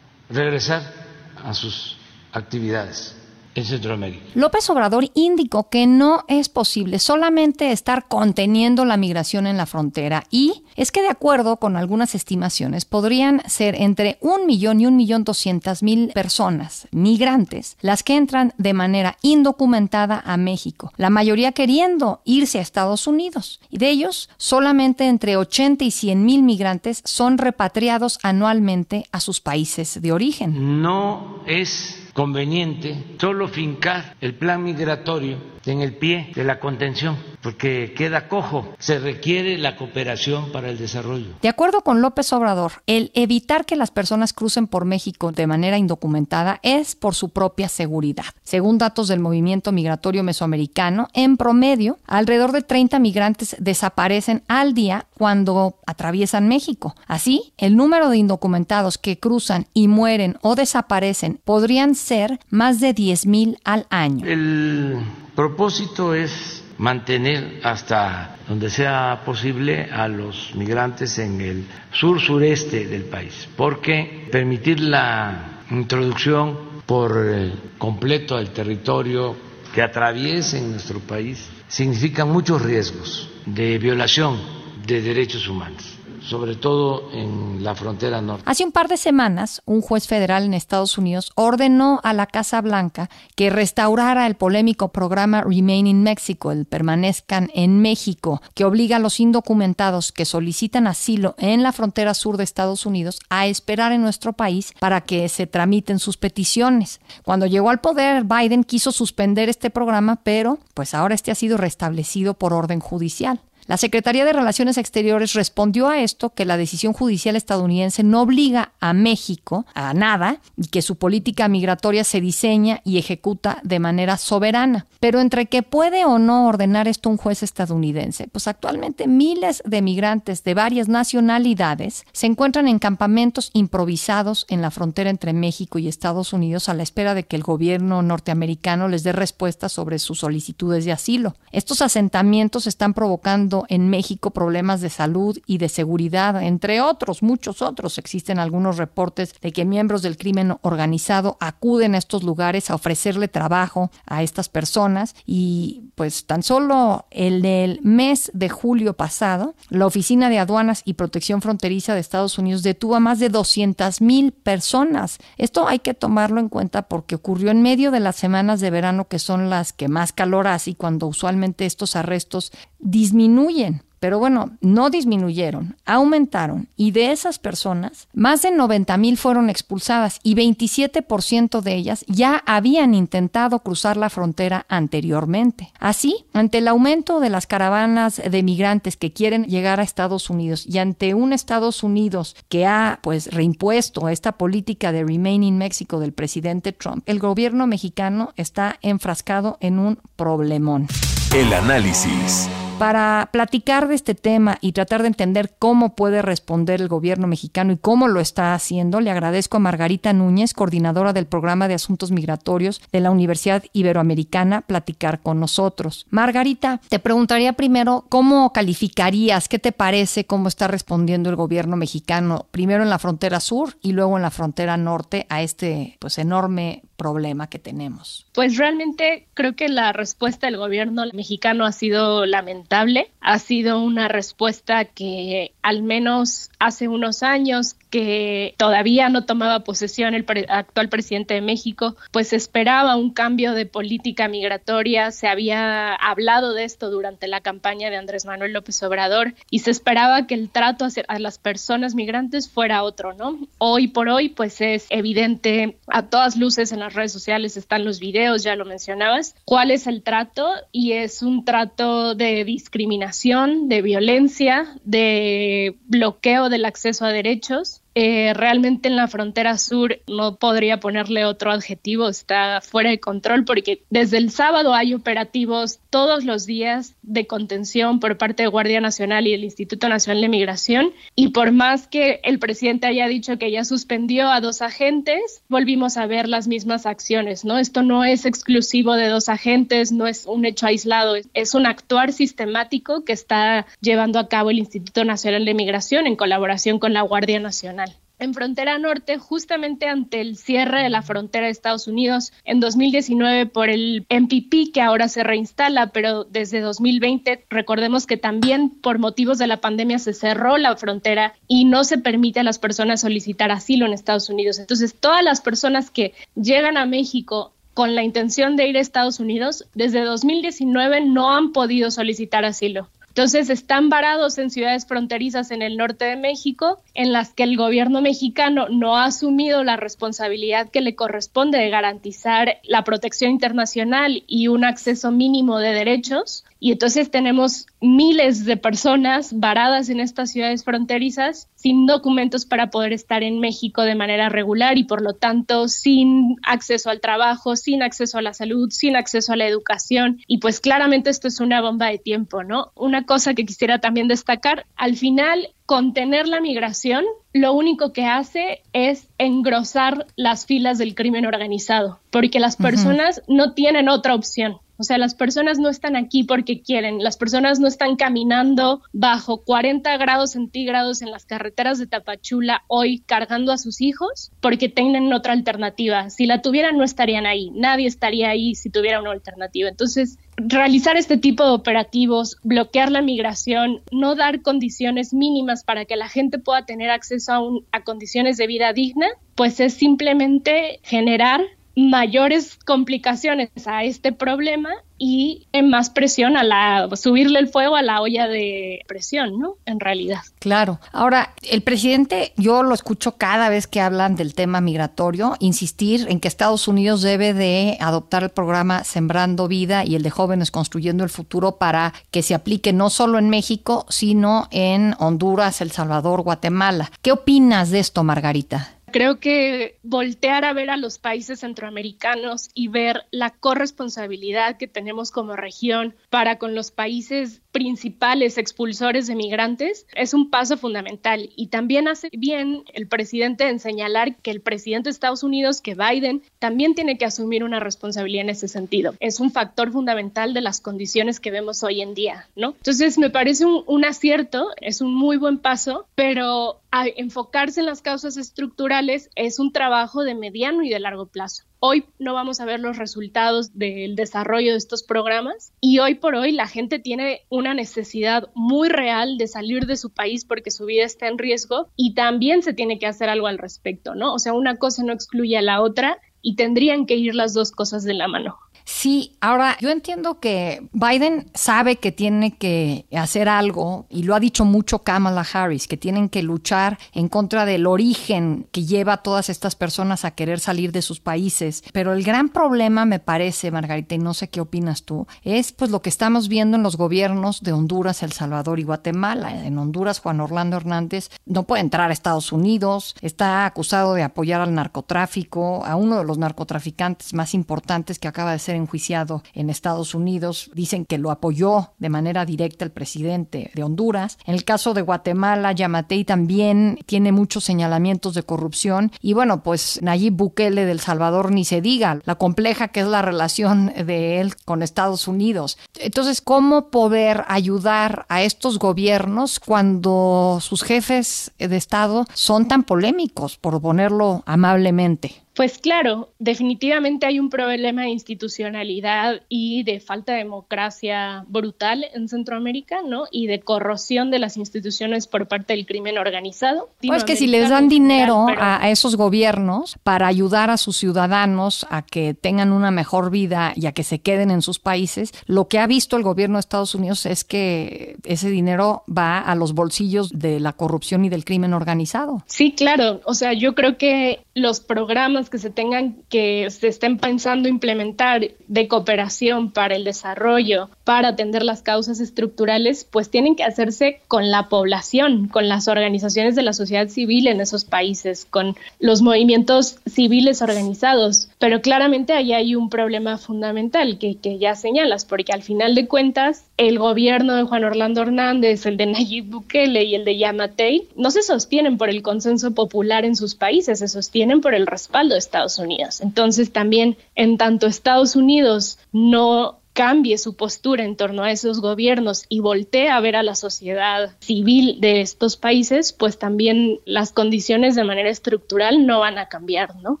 regresar 0.28 1.05
a 1.44 1.54
sus 1.54 1.96
actividades 2.32 3.14
en 3.56 3.64
Centroamérica. 3.64 4.24
López 4.34 4.68
Obrador 4.70 5.10
indicó 5.14 5.68
que 5.68 5.86
no 5.86 6.24
es 6.28 6.48
posible 6.48 6.98
solamente 6.98 7.72
estar 7.72 8.06
conteniendo 8.06 8.84
la 8.84 8.96
migración 8.96 9.46
en 9.46 9.56
la 9.56 9.66
frontera 9.66 10.24
y 10.30 10.62
es 10.76 10.92
que 10.92 11.02
de 11.02 11.08
acuerdo 11.08 11.56
con 11.56 11.76
algunas 11.76 12.14
estimaciones 12.14 12.84
podrían 12.84 13.42
ser 13.48 13.74
entre 13.80 14.18
un 14.20 14.46
millón 14.46 14.80
y 14.80 14.86
un 14.86 14.96
millón 14.96 15.24
doscientas 15.24 15.82
mil 15.82 16.08
personas 16.08 16.86
migrantes 16.90 17.76
las 17.80 18.02
que 18.02 18.16
entran 18.16 18.52
de 18.58 18.74
manera 18.74 19.16
indocumentada 19.22 20.22
a 20.24 20.36
México, 20.36 20.92
la 20.96 21.10
mayoría 21.10 21.52
queriendo 21.52 22.20
irse 22.24 22.58
a 22.58 22.62
Estados 22.62 23.06
Unidos. 23.06 23.60
Y 23.70 23.78
de 23.78 23.90
ellos, 23.90 24.28
solamente 24.36 25.06
entre 25.06 25.36
80 25.36 25.84
y 25.84 25.90
100 25.90 26.24
mil 26.24 26.42
migrantes 26.42 27.02
son 27.04 27.38
repatriados 27.38 28.18
anualmente 28.22 29.06
a 29.12 29.20
sus 29.20 29.40
países 29.40 30.00
de 30.00 30.12
origen. 30.12 30.82
No 30.82 31.42
es 31.46 32.05
conveniente 32.16 32.96
solo 33.20 33.46
fincar 33.46 34.16
el 34.22 34.34
plan 34.34 34.64
migratorio 34.64 35.36
en 35.68 35.80
el 35.80 35.94
pie 35.94 36.32
de 36.34 36.44
la 36.44 36.60
contención, 36.60 37.16
porque 37.42 37.94
queda 37.96 38.28
cojo. 38.28 38.74
Se 38.78 38.98
requiere 38.98 39.58
la 39.58 39.76
cooperación 39.76 40.52
para 40.52 40.70
el 40.70 40.78
desarrollo. 40.78 41.34
De 41.42 41.48
acuerdo 41.48 41.82
con 41.82 42.02
López 42.02 42.32
Obrador, 42.32 42.72
el 42.86 43.10
evitar 43.14 43.66
que 43.66 43.76
las 43.76 43.90
personas 43.90 44.32
crucen 44.32 44.66
por 44.66 44.84
México 44.84 45.32
de 45.32 45.46
manera 45.46 45.78
indocumentada 45.78 46.60
es 46.62 46.94
por 46.94 47.14
su 47.14 47.30
propia 47.30 47.68
seguridad. 47.68 48.24
Según 48.42 48.78
datos 48.78 49.08
del 49.08 49.20
movimiento 49.20 49.72
migratorio 49.72 50.22
mesoamericano, 50.22 51.08
en 51.12 51.36
promedio, 51.36 51.98
alrededor 52.06 52.52
de 52.52 52.62
30 52.62 52.98
migrantes 52.98 53.56
desaparecen 53.58 54.42
al 54.48 54.74
día 54.74 55.06
cuando 55.16 55.76
atraviesan 55.86 56.48
México. 56.48 56.94
Así, 57.06 57.52
el 57.58 57.76
número 57.76 58.08
de 58.08 58.18
indocumentados 58.18 58.98
que 58.98 59.18
cruzan 59.18 59.66
y 59.72 59.88
mueren 59.88 60.36
o 60.42 60.54
desaparecen 60.54 61.40
podrían 61.44 61.94
ser 61.94 62.40
más 62.50 62.80
de 62.80 62.94
10.000 62.94 63.58
al 63.64 63.86
año. 63.90 64.26
El 64.26 65.00
propósito 65.36 66.14
es 66.14 66.64
mantener 66.78 67.60
hasta 67.62 68.36
donde 68.48 68.70
sea 68.70 69.22
posible 69.24 69.88
a 69.92 70.08
los 70.08 70.54
migrantes 70.54 71.18
en 71.18 71.40
el 71.40 71.64
sur 71.92 72.20
sureste 72.20 72.86
del 72.86 73.04
país, 73.04 73.48
porque 73.56 74.28
permitir 74.32 74.80
la 74.80 75.60
introducción 75.70 76.58
por 76.86 77.22
eh, 77.24 77.52
completo 77.78 78.36
al 78.36 78.50
territorio 78.50 79.36
que 79.74 79.82
atraviesen 79.82 80.72
nuestro 80.72 81.00
país 81.00 81.46
significa 81.68 82.24
muchos 82.24 82.62
riesgos 82.62 83.28
de 83.44 83.78
violación 83.78 84.40
de 84.86 85.02
derechos 85.02 85.46
humanos 85.48 85.95
sobre 86.22 86.56
todo 86.56 87.10
en 87.12 87.62
la 87.62 87.74
frontera 87.74 88.20
norte. 88.20 88.44
Hace 88.46 88.64
un 88.64 88.72
par 88.72 88.88
de 88.88 88.96
semanas, 88.96 89.62
un 89.66 89.80
juez 89.80 90.06
federal 90.06 90.44
en 90.44 90.54
Estados 90.54 90.98
Unidos 90.98 91.32
ordenó 91.34 92.00
a 92.02 92.12
la 92.12 92.26
Casa 92.26 92.60
Blanca 92.60 93.10
que 93.34 93.50
restaurara 93.50 94.26
el 94.26 94.34
polémico 94.34 94.88
programa 94.88 95.42
Remain 95.42 95.86
in 95.86 96.02
Mexico, 96.02 96.52
el 96.52 96.64
Permanezcan 96.66 97.50
en 97.54 97.80
México, 97.80 98.40
que 98.54 98.64
obliga 98.64 98.96
a 98.96 99.00
los 99.00 99.20
indocumentados 99.20 100.12
que 100.12 100.24
solicitan 100.24 100.86
asilo 100.86 101.34
en 101.38 101.62
la 101.62 101.72
frontera 101.72 102.14
sur 102.14 102.36
de 102.36 102.44
Estados 102.44 102.86
Unidos 102.86 103.20
a 103.28 103.46
esperar 103.46 103.92
en 103.92 104.02
nuestro 104.02 104.32
país 104.32 104.72
para 104.80 105.00
que 105.00 105.28
se 105.28 105.46
tramiten 105.46 105.98
sus 105.98 106.16
peticiones. 106.16 107.00
Cuando 107.24 107.46
llegó 107.46 107.70
al 107.70 107.80
poder, 107.80 108.24
Biden 108.24 108.64
quiso 108.64 108.92
suspender 108.92 109.48
este 109.48 109.70
programa, 109.70 110.20
pero 110.22 110.58
pues 110.74 110.94
ahora 110.94 111.14
este 111.14 111.30
ha 111.30 111.34
sido 111.34 111.56
restablecido 111.56 112.34
por 112.34 112.52
orden 112.52 112.80
judicial. 112.80 113.40
La 113.66 113.76
Secretaría 113.76 114.24
de 114.24 114.32
Relaciones 114.32 114.78
Exteriores 114.78 115.32
respondió 115.32 115.88
a 115.88 115.98
esto 115.98 116.30
que 116.30 116.44
la 116.44 116.56
decisión 116.56 116.92
judicial 116.92 117.34
estadounidense 117.34 118.04
no 118.04 118.22
obliga 118.22 118.74
a 118.78 118.92
México 118.92 119.66
a 119.74 119.92
nada 119.92 120.40
y 120.56 120.68
que 120.68 120.82
su 120.82 120.96
política 120.96 121.48
migratoria 121.48 122.04
se 122.04 122.20
diseña 122.20 122.80
y 122.84 122.98
ejecuta 122.98 123.58
de 123.64 123.80
manera 123.80 124.18
soberana. 124.18 124.86
Pero 125.00 125.20
entre 125.20 125.46
que 125.46 125.64
puede 125.64 126.04
o 126.04 126.20
no 126.20 126.46
ordenar 126.46 126.86
esto 126.86 127.10
un 127.10 127.16
juez 127.16 127.42
estadounidense, 127.42 128.28
pues 128.28 128.46
actualmente 128.46 129.08
miles 129.08 129.64
de 129.66 129.82
migrantes 129.82 130.44
de 130.44 130.54
varias 130.54 130.86
nacionalidades 130.86 132.04
se 132.12 132.26
encuentran 132.26 132.68
en 132.68 132.78
campamentos 132.78 133.50
improvisados 133.52 134.46
en 134.48 134.62
la 134.62 134.70
frontera 134.70 135.10
entre 135.10 135.32
México 135.32 135.80
y 135.80 135.88
Estados 135.88 136.32
Unidos 136.32 136.68
a 136.68 136.74
la 136.74 136.84
espera 136.84 137.14
de 137.14 137.24
que 137.24 137.34
el 137.34 137.42
gobierno 137.42 138.00
norteamericano 138.02 138.86
les 138.86 139.02
dé 139.02 139.10
respuesta 139.10 139.68
sobre 139.68 139.98
sus 139.98 140.20
solicitudes 140.20 140.84
de 140.84 140.92
asilo. 140.92 141.34
Estos 141.50 141.82
asentamientos 141.82 142.68
están 142.68 142.94
provocando 142.94 143.55
en 143.68 143.88
México 143.88 144.30
problemas 144.30 144.80
de 144.80 144.90
salud 144.90 145.38
y 145.46 145.58
de 145.58 145.68
seguridad, 145.68 146.42
entre 146.42 146.80
otros, 146.80 147.22
muchos 147.22 147.62
otros. 147.62 147.98
Existen 147.98 148.38
algunos 148.38 148.76
reportes 148.76 149.34
de 149.40 149.52
que 149.52 149.64
miembros 149.64 150.02
del 150.02 150.16
crimen 150.16 150.56
organizado 150.62 151.36
acuden 151.40 151.94
a 151.94 151.98
estos 151.98 152.22
lugares 152.22 152.70
a 152.70 152.74
ofrecerle 152.74 153.28
trabajo 153.28 153.90
a 154.06 154.22
estas 154.22 154.48
personas 154.48 155.14
y 155.24 155.90
pues 155.94 156.26
tan 156.26 156.42
solo 156.42 157.06
el 157.10 157.42
del 157.42 157.80
mes 157.82 158.30
de 158.34 158.48
julio 158.48 158.94
pasado, 158.94 159.54
la 159.70 159.86
Oficina 159.86 160.28
de 160.28 160.38
Aduanas 160.38 160.82
y 160.84 160.94
Protección 160.94 161.42
Fronteriza 161.42 161.94
de 161.94 162.00
Estados 162.00 162.38
Unidos 162.38 162.62
detuvo 162.62 162.96
a 162.96 163.00
más 163.00 163.18
de 163.18 163.28
200 163.28 164.00
mil 164.00 164.32
personas. 164.32 165.18
Esto 165.36 165.68
hay 165.68 165.78
que 165.78 165.94
tomarlo 165.94 166.40
en 166.40 166.48
cuenta 166.48 166.82
porque 166.82 167.14
ocurrió 167.14 167.50
en 167.50 167.62
medio 167.62 167.90
de 167.90 168.00
las 168.00 168.16
semanas 168.16 168.60
de 168.60 168.70
verano 168.70 169.08
que 169.08 169.18
son 169.18 169.50
las 169.50 169.72
que 169.72 169.88
más 169.88 170.12
calor 170.12 170.46
hace 170.46 170.70
y 170.70 170.74
cuando 170.74 171.06
usualmente 171.06 171.66
estos 171.66 171.96
arrestos 171.96 172.52
disminuyen. 172.78 173.82
Pero 173.98 174.18
bueno, 174.18 174.56
no 174.60 174.90
disminuyeron, 174.90 175.76
aumentaron 175.86 176.68
y 176.76 176.90
de 176.90 177.12
esas 177.12 177.38
personas, 177.38 178.08
más 178.12 178.42
de 178.42 178.50
90 178.50 178.96
mil 178.98 179.16
fueron 179.16 179.48
expulsadas 179.48 180.20
y 180.22 180.34
27% 180.34 181.60
de 181.62 181.74
ellas 181.74 182.04
ya 182.06 182.42
habían 182.46 182.94
intentado 182.94 183.60
cruzar 183.60 183.96
la 183.96 184.10
frontera 184.10 184.66
anteriormente. 184.68 185.72
Así, 185.78 186.26
ante 186.34 186.58
el 186.58 186.68
aumento 186.68 187.20
de 187.20 187.30
las 187.30 187.46
caravanas 187.46 188.20
de 188.22 188.42
migrantes 188.42 188.96
que 188.96 189.12
quieren 189.12 189.44
llegar 189.44 189.80
a 189.80 189.84
Estados 189.84 190.28
Unidos 190.28 190.66
y 190.66 190.78
ante 190.78 191.14
un 191.14 191.32
Estados 191.32 191.82
Unidos 191.82 192.36
que 192.48 192.66
ha 192.66 193.00
pues 193.02 193.32
reimpuesto 193.32 194.08
esta 194.08 194.32
política 194.32 194.92
de 194.92 195.04
Remain 195.04 195.42
in 195.42 195.58
México 195.58 196.00
del 196.00 196.12
presidente 196.12 196.72
Trump, 196.72 197.02
el 197.06 197.18
gobierno 197.18 197.66
mexicano 197.66 198.32
está 198.36 198.78
enfrascado 198.82 199.56
en 199.60 199.78
un 199.78 199.98
problemón. 200.16 200.86
El 201.34 201.52
análisis. 201.52 202.48
Para 202.78 203.30
platicar 203.32 203.88
de 203.88 203.94
este 203.94 204.14
tema 204.14 204.58
y 204.60 204.72
tratar 204.72 205.00
de 205.00 205.08
entender 205.08 205.54
cómo 205.58 205.94
puede 205.94 206.20
responder 206.20 206.82
el 206.82 206.88
gobierno 206.88 207.26
mexicano 207.26 207.72
y 207.72 207.78
cómo 207.78 208.06
lo 208.06 208.20
está 208.20 208.52
haciendo, 208.52 209.00
le 209.00 209.10
agradezco 209.10 209.56
a 209.56 209.60
Margarita 209.60 210.12
Núñez, 210.12 210.52
coordinadora 210.52 211.14
del 211.14 211.24
programa 211.26 211.68
de 211.68 211.74
asuntos 211.74 212.10
migratorios 212.10 212.82
de 212.92 213.00
la 213.00 213.10
Universidad 213.10 213.64
Iberoamericana, 213.72 214.60
platicar 214.60 215.20
con 215.20 215.40
nosotros. 215.40 216.06
Margarita, 216.10 216.82
te 216.90 216.98
preguntaría 216.98 217.54
primero 217.54 218.04
cómo 218.10 218.52
calificarías, 218.52 219.48
qué 219.48 219.58
te 219.58 219.72
parece, 219.72 220.26
cómo 220.26 220.46
está 220.46 220.68
respondiendo 220.68 221.30
el 221.30 221.36
gobierno 221.36 221.76
mexicano, 221.76 222.44
primero 222.50 222.82
en 222.82 222.90
la 222.90 222.98
frontera 222.98 223.40
sur 223.40 223.78
y 223.80 223.92
luego 223.92 224.18
en 224.18 224.22
la 224.22 224.30
frontera 224.30 224.76
norte 224.76 225.26
a 225.30 225.40
este 225.40 225.96
pues 225.98 226.18
enorme 226.18 226.82
problema 226.96 227.48
que 227.48 227.58
tenemos? 227.58 228.26
Pues 228.32 228.56
realmente 228.56 229.26
creo 229.34 229.54
que 229.54 229.68
la 229.68 229.92
respuesta 229.92 230.46
del 230.46 230.56
gobierno 230.56 231.04
mexicano 231.12 231.64
ha 231.64 231.72
sido 231.72 232.26
lamentable. 232.26 233.10
Ha 233.20 233.38
sido 233.38 233.80
una 233.80 234.08
respuesta 234.08 234.84
que 234.84 235.52
al 235.62 235.82
menos 235.82 236.50
hace 236.58 236.88
unos 236.88 237.22
años 237.22 237.76
que 237.96 238.54
todavía 238.58 239.08
no 239.08 239.24
tomaba 239.24 239.60
posesión 239.60 240.12
el 240.12 240.26
actual 240.50 240.90
presidente 240.90 241.32
de 241.32 241.40
México, 241.40 241.96
pues 242.10 242.34
esperaba 242.34 242.94
un 242.94 243.10
cambio 243.10 243.54
de 243.54 243.64
política 243.64 244.28
migratoria. 244.28 245.10
Se 245.12 245.28
había 245.28 245.94
hablado 245.94 246.52
de 246.52 246.64
esto 246.64 246.90
durante 246.90 247.26
la 247.26 247.40
campaña 247.40 247.88
de 247.88 247.96
Andrés 247.96 248.26
Manuel 248.26 248.52
López 248.52 248.82
Obrador 248.82 249.32
y 249.48 249.60
se 249.60 249.70
esperaba 249.70 250.26
que 250.26 250.34
el 250.34 250.50
trato 250.50 250.84
hacia 250.84 251.06
a 251.08 251.18
las 251.18 251.38
personas 251.38 251.94
migrantes 251.94 252.50
fuera 252.50 252.82
otro, 252.82 253.14
¿no? 253.14 253.38
Hoy 253.56 253.88
por 253.88 254.10
hoy, 254.10 254.28
pues 254.28 254.60
es 254.60 254.84
evidente 254.90 255.78
a 255.86 256.02
todas 256.02 256.36
luces 256.36 256.72
en 256.72 256.80
la 256.80 256.90
redes 256.90 257.12
sociales 257.12 257.56
están 257.56 257.86
los 257.86 257.98
videos, 257.98 258.42
ya 258.42 258.56
lo 258.56 258.66
mencionabas, 258.66 259.36
cuál 259.46 259.70
es 259.70 259.86
el 259.86 260.02
trato 260.02 260.50
y 260.70 260.92
es 260.92 261.22
un 261.22 261.46
trato 261.46 262.14
de 262.14 262.44
discriminación, 262.44 263.70
de 263.70 263.80
violencia, 263.80 264.66
de 264.84 265.76
bloqueo 265.86 266.50
del 266.50 266.66
acceso 266.66 267.06
a 267.06 267.08
derechos 267.08 267.80
eh, 267.98 268.34
realmente 268.34 268.88
en 268.88 268.96
la 268.96 269.08
frontera 269.08 269.56
sur 269.56 270.00
no 270.06 270.36
podría 270.36 270.80
ponerle 270.80 271.24
otro 271.24 271.50
adjetivo, 271.50 272.10
está 272.10 272.60
fuera 272.60 272.90
de 272.90 273.00
control 273.00 273.46
porque 273.46 273.84
desde 273.88 274.18
el 274.18 274.30
sábado 274.30 274.74
hay 274.74 274.92
operativos 274.92 275.78
todos 275.88 276.26
los 276.26 276.44
días 276.44 276.94
de 277.00 277.26
contención 277.26 277.98
por 277.98 278.18
parte 278.18 278.42
de 278.42 278.50
Guardia 278.50 278.82
Nacional 278.82 279.26
y 279.26 279.32
el 279.32 279.44
Instituto 279.44 279.88
Nacional 279.88 280.20
de 280.20 280.28
Migración 280.28 280.92
y 281.14 281.28
por 281.28 281.52
más 281.52 281.88
que 281.88 282.20
el 282.22 282.38
presidente 282.38 282.86
haya 282.86 283.08
dicho 283.08 283.38
que 283.38 283.50
ya 283.50 283.64
suspendió 283.64 284.28
a 284.28 284.42
dos 284.42 284.60
agentes, 284.60 285.42
volvimos 285.48 285.96
a 285.96 286.04
ver 286.04 286.28
las 286.28 286.48
mismas 286.48 286.84
acciones, 286.84 287.46
¿no? 287.46 287.56
Esto 287.56 287.82
no 287.82 288.04
es 288.04 288.26
exclusivo 288.26 288.92
de 288.92 289.08
dos 289.08 289.30
agentes, 289.30 289.90
no 289.90 290.06
es 290.06 290.26
un 290.26 290.44
hecho 290.44 290.66
aislado, 290.66 291.14
es 291.32 291.54
un 291.54 291.64
actuar 291.64 292.12
sistemático 292.12 293.06
que 293.06 293.14
está 293.14 293.64
llevando 293.80 294.18
a 294.18 294.28
cabo 294.28 294.50
el 294.50 294.58
Instituto 294.58 295.02
Nacional 295.06 295.46
de 295.46 295.54
Migración 295.54 296.06
en 296.06 296.16
colaboración 296.16 296.78
con 296.78 296.92
la 296.92 297.00
Guardia 297.00 297.40
Nacional 297.40 297.85
en 298.18 298.34
frontera 298.34 298.78
norte, 298.78 299.18
justamente 299.18 299.86
ante 299.86 300.20
el 300.20 300.36
cierre 300.36 300.82
de 300.82 300.90
la 300.90 301.02
frontera 301.02 301.46
de 301.46 301.52
Estados 301.52 301.86
Unidos 301.86 302.32
en 302.44 302.60
2019 302.60 303.46
por 303.46 303.68
el 303.68 304.06
MPP 304.08 304.72
que 304.72 304.80
ahora 304.80 305.08
se 305.08 305.22
reinstala, 305.22 305.88
pero 305.88 306.24
desde 306.24 306.60
2020 306.60 307.44
recordemos 307.50 308.06
que 308.06 308.16
también 308.16 308.70
por 308.70 308.98
motivos 308.98 309.38
de 309.38 309.46
la 309.46 309.60
pandemia 309.60 309.98
se 309.98 310.14
cerró 310.14 310.56
la 310.56 310.76
frontera 310.76 311.34
y 311.46 311.64
no 311.64 311.84
se 311.84 311.98
permite 311.98 312.40
a 312.40 312.44
las 312.44 312.58
personas 312.58 313.00
solicitar 313.02 313.50
asilo 313.50 313.86
en 313.86 313.92
Estados 313.92 314.28
Unidos. 314.28 314.58
Entonces, 314.58 314.94
todas 314.98 315.22
las 315.22 315.40
personas 315.40 315.90
que 315.90 316.14
llegan 316.34 316.76
a 316.76 316.86
México 316.86 317.52
con 317.74 317.94
la 317.94 318.02
intención 318.02 318.56
de 318.56 318.68
ir 318.68 318.78
a 318.78 318.80
Estados 318.80 319.20
Unidos, 319.20 319.66
desde 319.74 320.00
2019 320.00 321.02
no 321.02 321.34
han 321.34 321.52
podido 321.52 321.90
solicitar 321.90 322.46
asilo. 322.46 322.88
Entonces 323.16 323.48
están 323.48 323.88
varados 323.88 324.36
en 324.36 324.50
ciudades 324.50 324.84
fronterizas 324.84 325.50
en 325.50 325.62
el 325.62 325.78
norte 325.78 326.04
de 326.04 326.16
México, 326.16 326.82
en 326.92 327.14
las 327.14 327.32
que 327.32 327.44
el 327.44 327.56
gobierno 327.56 328.02
mexicano 328.02 328.68
no 328.68 328.98
ha 328.98 329.06
asumido 329.06 329.64
la 329.64 329.78
responsabilidad 329.78 330.68
que 330.68 330.82
le 330.82 330.94
corresponde 330.94 331.56
de 331.56 331.70
garantizar 331.70 332.58
la 332.62 332.84
protección 332.84 333.30
internacional 333.30 334.22
y 334.26 334.48
un 334.48 334.66
acceso 334.66 335.12
mínimo 335.12 335.60
de 335.60 335.72
derechos. 335.72 336.44
Y 336.58 336.72
entonces 336.72 337.10
tenemos 337.10 337.66
miles 337.80 338.44
de 338.44 338.56
personas 338.56 339.38
varadas 339.38 339.88
en 339.88 340.00
estas 340.00 340.30
ciudades 340.32 340.64
fronterizas 340.64 341.48
sin 341.54 341.86
documentos 341.86 342.46
para 342.46 342.70
poder 342.70 342.92
estar 342.92 343.22
en 343.22 343.40
México 343.40 343.82
de 343.82 343.94
manera 343.94 344.28
regular 344.28 344.78
y 344.78 344.84
por 344.84 345.02
lo 345.02 345.14
tanto 345.14 345.68
sin 345.68 346.36
acceso 346.42 346.90
al 346.90 347.00
trabajo, 347.00 347.56
sin 347.56 347.82
acceso 347.82 348.18
a 348.18 348.22
la 348.22 348.34
salud, 348.34 348.70
sin 348.70 348.96
acceso 348.96 349.32
a 349.32 349.36
la 349.36 349.46
educación. 349.46 350.20
Y 350.26 350.38
pues 350.38 350.60
claramente 350.60 351.10
esto 351.10 351.28
es 351.28 351.40
una 351.40 351.60
bomba 351.60 351.88
de 351.88 351.98
tiempo, 351.98 352.42
¿no? 352.42 352.72
Una 352.74 353.04
cosa 353.04 353.34
que 353.34 353.44
quisiera 353.44 353.80
también 353.80 354.08
destacar, 354.08 354.66
al 354.76 354.96
final 354.96 355.48
contener 355.66 356.28
la 356.28 356.40
migración 356.40 357.04
lo 357.32 357.52
único 357.52 357.92
que 357.92 358.06
hace 358.06 358.62
es 358.72 359.08
engrosar 359.18 360.06
las 360.16 360.46
filas 360.46 360.78
del 360.78 360.94
crimen 360.94 361.26
organizado, 361.26 362.00
porque 362.10 362.40
las 362.40 362.56
personas 362.56 363.20
no 363.28 363.52
tienen 363.52 363.88
otra 363.88 364.14
opción. 364.14 364.58
O 364.78 364.82
sea, 364.82 364.98
las 364.98 365.14
personas 365.14 365.58
no 365.58 365.68
están 365.68 365.96
aquí 365.96 366.24
porque 366.24 366.60
quieren, 366.60 367.02
las 367.02 367.16
personas 367.16 367.60
no 367.60 367.66
están 367.66 367.96
caminando 367.96 368.82
bajo 368.92 369.42
40 369.42 369.96
grados 369.96 370.32
centígrados 370.32 371.02
en 371.02 371.10
las 371.10 371.24
carreteras 371.24 371.78
de 371.78 371.86
Tapachula 371.86 372.62
hoy 372.68 373.00
cargando 373.00 373.52
a 373.52 373.58
sus 373.58 373.80
hijos 373.80 374.32
porque 374.40 374.68
tienen 374.68 375.12
otra 375.12 375.32
alternativa. 375.32 376.10
Si 376.10 376.26
la 376.26 376.42
tuvieran 376.42 376.76
no 376.76 376.84
estarían 376.84 377.26
ahí, 377.26 377.50
nadie 377.54 377.86
estaría 377.86 378.30
ahí 378.30 378.54
si 378.54 378.70
tuviera 378.70 379.00
una 379.00 379.12
alternativa. 379.12 379.68
Entonces, 379.68 380.18
realizar 380.36 380.96
este 380.96 381.16
tipo 381.16 381.44
de 381.44 381.52
operativos, 381.52 382.36
bloquear 382.42 382.90
la 382.90 383.02
migración, 383.02 383.80
no 383.90 384.14
dar 384.14 384.42
condiciones 384.42 385.14
mínimas 385.14 385.64
para 385.64 385.84
que 385.84 385.96
la 385.96 386.08
gente 386.08 386.38
pueda 386.38 386.66
tener 386.66 386.90
acceso 386.90 387.32
a, 387.32 387.78
a 387.78 387.84
condiciones 387.84 388.36
de 388.36 388.46
vida 388.46 388.72
digna, 388.72 389.06
pues 389.34 389.60
es 389.60 389.74
simplemente 389.74 390.80
generar 390.82 391.40
mayores 391.76 392.58
complicaciones 392.64 393.50
a 393.66 393.84
este 393.84 394.12
problema 394.12 394.70
y 394.98 395.46
más 395.62 395.90
presión 395.90 396.38
a 396.38 396.42
la 396.42 396.88
subirle 396.96 397.38
el 397.38 397.48
fuego 397.48 397.76
a 397.76 397.82
la 397.82 398.00
olla 398.00 398.26
de 398.28 398.80
presión, 398.88 399.38
¿no? 399.38 399.56
En 399.66 399.78
realidad. 399.78 400.20
Claro. 400.38 400.80
Ahora, 400.90 401.34
el 401.42 401.60
presidente, 401.60 402.32
yo 402.38 402.62
lo 402.62 402.74
escucho 402.74 403.16
cada 403.18 403.50
vez 403.50 403.66
que 403.66 403.82
hablan 403.82 404.16
del 404.16 404.34
tema 404.34 404.62
migratorio, 404.62 405.36
insistir 405.38 406.06
en 406.08 406.18
que 406.18 406.28
Estados 406.28 406.66
Unidos 406.66 407.02
debe 407.02 407.34
de 407.34 407.76
adoptar 407.78 408.22
el 408.22 408.30
programa 408.30 408.84
Sembrando 408.84 409.48
Vida 409.48 409.84
y 409.84 409.96
el 409.96 410.02
de 410.02 410.10
Jóvenes 410.10 410.50
Construyendo 410.50 411.04
el 411.04 411.10
Futuro 411.10 411.58
para 411.58 411.92
que 412.10 412.22
se 412.22 412.34
aplique 412.34 412.72
no 412.72 412.88
solo 412.88 413.18
en 413.18 413.28
México, 413.28 413.84
sino 413.90 414.48
en 414.50 414.94
Honduras, 414.98 415.60
El 415.60 415.72
Salvador, 415.72 416.22
Guatemala. 416.22 416.90
¿Qué 417.02 417.12
opinas 417.12 417.70
de 417.70 417.80
esto, 417.80 418.02
Margarita? 418.02 418.75
Creo 418.92 419.18
que 419.18 419.78
voltear 419.82 420.44
a 420.44 420.52
ver 420.52 420.70
a 420.70 420.76
los 420.76 420.98
países 420.98 421.40
centroamericanos 421.40 422.50
y 422.54 422.68
ver 422.68 423.02
la 423.10 423.30
corresponsabilidad 423.30 424.56
que 424.56 424.68
tenemos 424.68 425.10
como 425.10 425.34
región 425.34 425.94
para 426.08 426.38
con 426.38 426.54
los 426.54 426.70
países 426.70 427.42
principales 427.50 428.38
expulsores 428.38 429.06
de 429.06 429.14
migrantes 429.14 429.86
es 429.94 430.14
un 430.14 430.30
paso 430.30 430.56
fundamental 430.58 431.30
y 431.36 431.46
también 431.46 431.88
hace 431.88 432.10
bien 432.12 432.64
el 432.74 432.86
presidente 432.86 433.48
en 433.48 433.60
señalar 433.60 434.16
que 434.16 434.30
el 434.30 434.42
presidente 434.42 434.88
de 434.88 434.92
Estados 434.92 435.22
Unidos, 435.22 435.62
que 435.62 435.74
Biden, 435.74 436.22
también 436.38 436.74
tiene 436.74 436.98
que 436.98 437.06
asumir 437.06 437.44
una 437.44 437.58
responsabilidad 437.58 438.24
en 438.24 438.30
ese 438.30 438.46
sentido. 438.46 438.94
Es 439.00 439.20
un 439.20 439.30
factor 439.30 439.72
fundamental 439.72 440.34
de 440.34 440.42
las 440.42 440.60
condiciones 440.60 441.18
que 441.18 441.30
vemos 441.30 441.62
hoy 441.62 441.80
en 441.80 441.94
día, 441.94 442.28
¿no? 442.36 442.50
Entonces 442.58 442.98
me 442.98 443.10
parece 443.10 443.46
un, 443.46 443.64
un 443.66 443.84
acierto, 443.84 444.50
es 444.60 444.82
un 444.82 444.94
muy 444.94 445.16
buen 445.16 445.38
paso, 445.38 445.86
pero 445.94 446.60
enfocarse 446.96 447.60
en 447.60 447.66
las 447.66 447.80
causas 447.80 448.18
estructurales 448.18 448.75
es 449.14 449.38
un 449.38 449.52
trabajo 449.52 450.04
de 450.04 450.14
mediano 450.14 450.62
y 450.62 450.68
de 450.68 450.78
largo 450.78 451.06
plazo. 451.06 451.44
Hoy 451.58 451.86
no 451.98 452.12
vamos 452.12 452.40
a 452.40 452.44
ver 452.44 452.60
los 452.60 452.76
resultados 452.76 453.58
del 453.58 453.96
desarrollo 453.96 454.52
de 454.52 454.58
estos 454.58 454.82
programas 454.82 455.52
y 455.60 455.78
hoy 455.78 455.94
por 455.94 456.14
hoy 456.14 456.32
la 456.32 456.46
gente 456.46 456.78
tiene 456.78 457.22
una 457.30 457.54
necesidad 457.54 458.28
muy 458.34 458.68
real 458.68 459.16
de 459.16 459.26
salir 459.26 459.64
de 459.64 459.78
su 459.78 459.90
país 459.90 460.26
porque 460.26 460.50
su 460.50 460.66
vida 460.66 460.84
está 460.84 461.08
en 461.08 461.16
riesgo 461.16 461.68
y 461.74 461.94
también 461.94 462.42
se 462.42 462.52
tiene 462.52 462.78
que 462.78 462.86
hacer 462.86 463.08
algo 463.08 463.26
al 463.26 463.38
respecto, 463.38 463.94
¿no? 463.94 464.12
O 464.12 464.18
sea, 464.18 464.34
una 464.34 464.56
cosa 464.56 464.82
no 464.84 464.92
excluye 464.92 465.38
a 465.38 465.42
la 465.42 465.62
otra 465.62 465.98
y 466.26 466.34
tendrían 466.34 466.86
que 466.86 466.96
ir 466.96 467.14
las 467.14 467.34
dos 467.34 467.52
cosas 467.52 467.84
de 467.84 467.94
la 467.94 468.08
mano. 468.08 468.36
Sí, 468.68 469.16
ahora 469.20 469.56
yo 469.60 469.70
entiendo 469.70 470.18
que 470.18 470.68
Biden 470.72 471.30
sabe 471.34 471.76
que 471.76 471.92
tiene 471.92 472.36
que 472.36 472.84
hacer 472.90 473.28
algo 473.28 473.86
y 473.88 474.02
lo 474.02 474.12
ha 474.16 474.18
dicho 474.18 474.44
mucho 474.44 474.80
Kamala 474.80 475.24
Harris, 475.32 475.68
que 475.68 475.76
tienen 475.76 476.08
que 476.08 476.24
luchar 476.24 476.76
en 476.92 477.08
contra 477.08 477.46
del 477.46 477.68
origen 477.68 478.48
que 478.50 478.64
lleva 478.64 478.94
a 478.94 479.02
todas 479.04 479.28
estas 479.28 479.54
personas 479.54 480.04
a 480.04 480.10
querer 480.10 480.40
salir 480.40 480.72
de 480.72 480.82
sus 480.82 480.98
países. 480.98 481.62
Pero 481.72 481.92
el 481.92 482.02
gran 482.02 482.28
problema 482.28 482.84
me 482.86 482.98
parece, 482.98 483.52
Margarita, 483.52 483.94
y 483.94 483.98
no 483.98 484.14
sé 484.14 484.28
qué 484.28 484.40
opinas 484.40 484.82
tú, 484.82 485.06
es 485.22 485.52
pues 485.52 485.70
lo 485.70 485.80
que 485.80 485.88
estamos 485.88 486.26
viendo 486.26 486.56
en 486.56 486.64
los 486.64 486.76
gobiernos 486.76 487.42
de 487.42 487.52
Honduras, 487.52 488.02
El 488.02 488.10
Salvador 488.10 488.58
y 488.58 488.64
Guatemala. 488.64 489.46
En 489.46 489.58
Honduras, 489.58 490.00
Juan 490.00 490.20
Orlando 490.20 490.56
Hernández 490.56 491.10
no 491.24 491.44
puede 491.44 491.62
entrar 491.62 491.90
a 491.90 491.92
Estados 491.92 492.32
Unidos, 492.32 492.96
está 493.00 493.46
acusado 493.46 493.94
de 493.94 494.02
apoyar 494.02 494.40
al 494.40 494.54
narcotráfico, 494.54 495.64
a 495.64 495.76
uno 495.76 495.98
de 495.98 496.04
los 496.04 496.15
narcotraficantes 496.18 497.14
más 497.14 497.34
importantes 497.34 497.98
que 497.98 498.08
acaba 498.08 498.32
de 498.32 498.38
ser 498.38 498.56
enjuiciado 498.56 499.22
en 499.34 499.50
Estados 499.50 499.94
Unidos. 499.94 500.50
Dicen 500.54 500.84
que 500.84 500.98
lo 500.98 501.10
apoyó 501.10 501.72
de 501.78 501.88
manera 501.88 502.24
directa 502.24 502.64
el 502.64 502.70
presidente 502.70 503.50
de 503.54 503.62
Honduras. 503.62 504.18
En 504.26 504.34
el 504.34 504.44
caso 504.44 504.74
de 504.74 504.82
Guatemala, 504.82 505.52
Yamatei 505.52 506.04
también 506.04 506.78
tiene 506.86 507.12
muchos 507.12 507.44
señalamientos 507.44 508.14
de 508.14 508.22
corrupción. 508.22 508.92
Y 509.00 509.12
bueno, 509.12 509.42
pues 509.42 509.80
Nayib 509.82 510.14
Bukele 510.14 510.64
del 510.64 510.80
Salvador 510.80 511.32
ni 511.32 511.44
se 511.44 511.60
diga, 511.60 512.00
la 512.04 512.16
compleja 512.16 512.68
que 512.68 512.80
es 512.80 512.86
la 512.86 513.02
relación 513.02 513.72
de 513.86 514.20
él 514.20 514.34
con 514.44 514.62
Estados 514.62 515.08
Unidos. 515.08 515.58
Entonces, 515.78 516.20
¿cómo 516.20 516.70
poder 516.70 517.24
ayudar 517.28 518.06
a 518.08 518.22
estos 518.22 518.58
gobiernos 518.58 519.40
cuando 519.40 520.38
sus 520.40 520.62
jefes 520.62 521.32
de 521.38 521.56
Estado 521.56 522.06
son 522.14 522.48
tan 522.48 522.62
polémicos, 522.62 523.36
por 523.36 523.60
ponerlo 523.60 524.22
amablemente? 524.26 525.25
Pues 525.36 525.58
claro, 525.58 526.08
definitivamente 526.18 527.04
hay 527.04 527.20
un 527.20 527.28
problema 527.28 527.82
de 527.82 527.90
institucionalidad 527.90 529.20
y 529.28 529.64
de 529.64 529.80
falta 529.80 530.12
de 530.12 530.18
democracia 530.18 531.26
brutal 531.28 531.84
en 531.92 532.08
Centroamérica, 532.08 532.78
¿no? 532.82 533.04
Y 533.10 533.26
de 533.26 533.40
corrosión 533.40 534.10
de 534.10 534.18
las 534.18 534.38
instituciones 534.38 535.06
por 535.06 535.28
parte 535.28 535.52
del 535.52 535.66
crimen 535.66 535.98
organizado. 535.98 536.70
Pues 536.80 537.04
que 537.04 537.16
si 537.16 537.26
les 537.26 537.50
dan 537.50 537.68
dinero 537.68 538.28
a, 538.28 538.70
esos 538.70 538.96
gobiernos 538.96 539.76
para 539.82 540.06
ayudar 540.06 540.48
a 540.48 540.56
sus 540.56 540.78
ciudadanos 540.78 541.66
a 541.68 541.82
que 541.82 542.14
tengan 542.14 542.50
una 542.50 542.70
mejor 542.70 543.10
vida 543.10 543.52
y 543.54 543.66
a 543.66 543.72
que 543.72 543.84
se 543.84 543.98
queden 543.98 544.30
en 544.30 544.40
sus 544.40 544.58
países, 544.58 545.12
lo 545.26 545.48
que 545.48 545.58
ha 545.58 545.66
visto 545.66 545.98
el 545.98 546.02
gobierno 546.02 546.38
de 546.38 546.40
Estados 546.40 546.74
Unidos 546.74 547.04
es 547.04 547.24
que 547.24 547.98
ese 548.04 548.30
dinero 548.30 548.84
va 548.88 549.18
a 549.18 549.34
los 549.34 549.52
bolsillos 549.52 550.18
de 550.18 550.40
la 550.40 550.54
corrupción 550.54 551.04
y 551.04 551.10
del 551.10 551.26
crimen 551.26 551.52
organizado. 551.52 552.22
Sí, 552.24 552.52
claro. 552.52 553.02
O 553.04 553.12
sea, 553.12 553.34
yo 553.34 553.54
creo 553.54 553.76
que 553.76 554.24
los 554.32 554.60
programas 554.60 555.25
que 555.30 555.38
se 555.38 555.50
tengan, 555.50 555.96
que 556.08 556.48
se 556.50 556.68
estén 556.68 556.98
pensando 556.98 557.48
implementar 557.48 558.30
de 558.48 558.68
cooperación 558.68 559.50
para 559.50 559.76
el 559.76 559.84
desarrollo, 559.84 560.70
para 560.84 561.08
atender 561.08 561.42
las 561.42 561.62
causas 561.62 562.00
estructurales, 562.00 562.84
pues 562.84 563.10
tienen 563.10 563.36
que 563.36 563.44
hacerse 563.44 564.00
con 564.08 564.30
la 564.30 564.48
población, 564.48 565.28
con 565.28 565.48
las 565.48 565.68
organizaciones 565.68 566.36
de 566.36 566.42
la 566.42 566.52
sociedad 566.52 566.88
civil 566.88 567.26
en 567.26 567.40
esos 567.40 567.64
países, 567.64 568.26
con 568.28 568.56
los 568.78 569.02
movimientos 569.02 569.78
civiles 569.86 570.42
organizados. 570.42 571.28
Pero 571.38 571.60
claramente 571.60 572.12
ahí 572.12 572.32
hay 572.32 572.54
un 572.54 572.70
problema 572.70 573.18
fundamental 573.18 573.98
que, 573.98 574.16
que 574.16 574.38
ya 574.38 574.54
señalas, 574.54 575.04
porque 575.04 575.32
al 575.32 575.42
final 575.42 575.74
de 575.74 575.88
cuentas, 575.88 576.44
el 576.56 576.78
gobierno 576.78 577.34
de 577.34 577.42
Juan 577.42 577.64
Orlando 577.64 578.02
Hernández, 578.02 578.66
el 578.66 578.76
de 578.76 578.86
Nayib 578.86 579.26
Bukele 579.26 579.84
y 579.84 579.94
el 579.94 580.04
de 580.04 580.16
Yamatei 580.16 580.88
no 580.96 581.10
se 581.10 581.22
sostienen 581.22 581.78
por 581.78 581.88
el 581.88 582.02
consenso 582.02 582.52
popular 582.52 583.04
en 583.04 583.16
sus 583.16 583.34
países, 583.34 583.80
se 583.80 583.88
sostienen 583.88 584.40
por 584.40 584.54
el 584.54 584.66
respaldo 584.66 585.15
Estados 585.18 585.58
Unidos. 585.58 586.00
Entonces 586.00 586.52
también 586.52 586.96
en 587.14 587.38
tanto 587.38 587.66
Estados 587.66 588.16
Unidos 588.16 588.78
no 588.92 589.60
cambie 589.76 590.16
su 590.16 590.36
postura 590.36 590.84
en 590.84 590.96
torno 590.96 591.22
a 591.22 591.30
esos 591.30 591.60
gobiernos 591.60 592.24
y 592.30 592.40
voltee 592.40 592.88
a 592.88 592.98
ver 592.98 593.14
a 593.14 593.22
la 593.22 593.34
sociedad 593.34 594.16
civil 594.20 594.80
de 594.80 595.02
estos 595.02 595.36
países, 595.36 595.92
pues 595.92 596.18
también 596.18 596.80
las 596.86 597.12
condiciones 597.12 597.74
de 597.74 597.84
manera 597.84 598.08
estructural 598.08 598.86
no 598.86 599.00
van 599.00 599.18
a 599.18 599.28
cambiar, 599.28 599.76
¿no? 599.76 600.00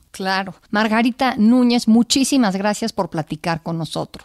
Claro. 0.12 0.54
Margarita 0.70 1.34
Núñez, 1.36 1.88
muchísimas 1.88 2.56
gracias 2.56 2.94
por 2.94 3.10
platicar 3.10 3.62
con 3.62 3.76
nosotros. 3.76 4.24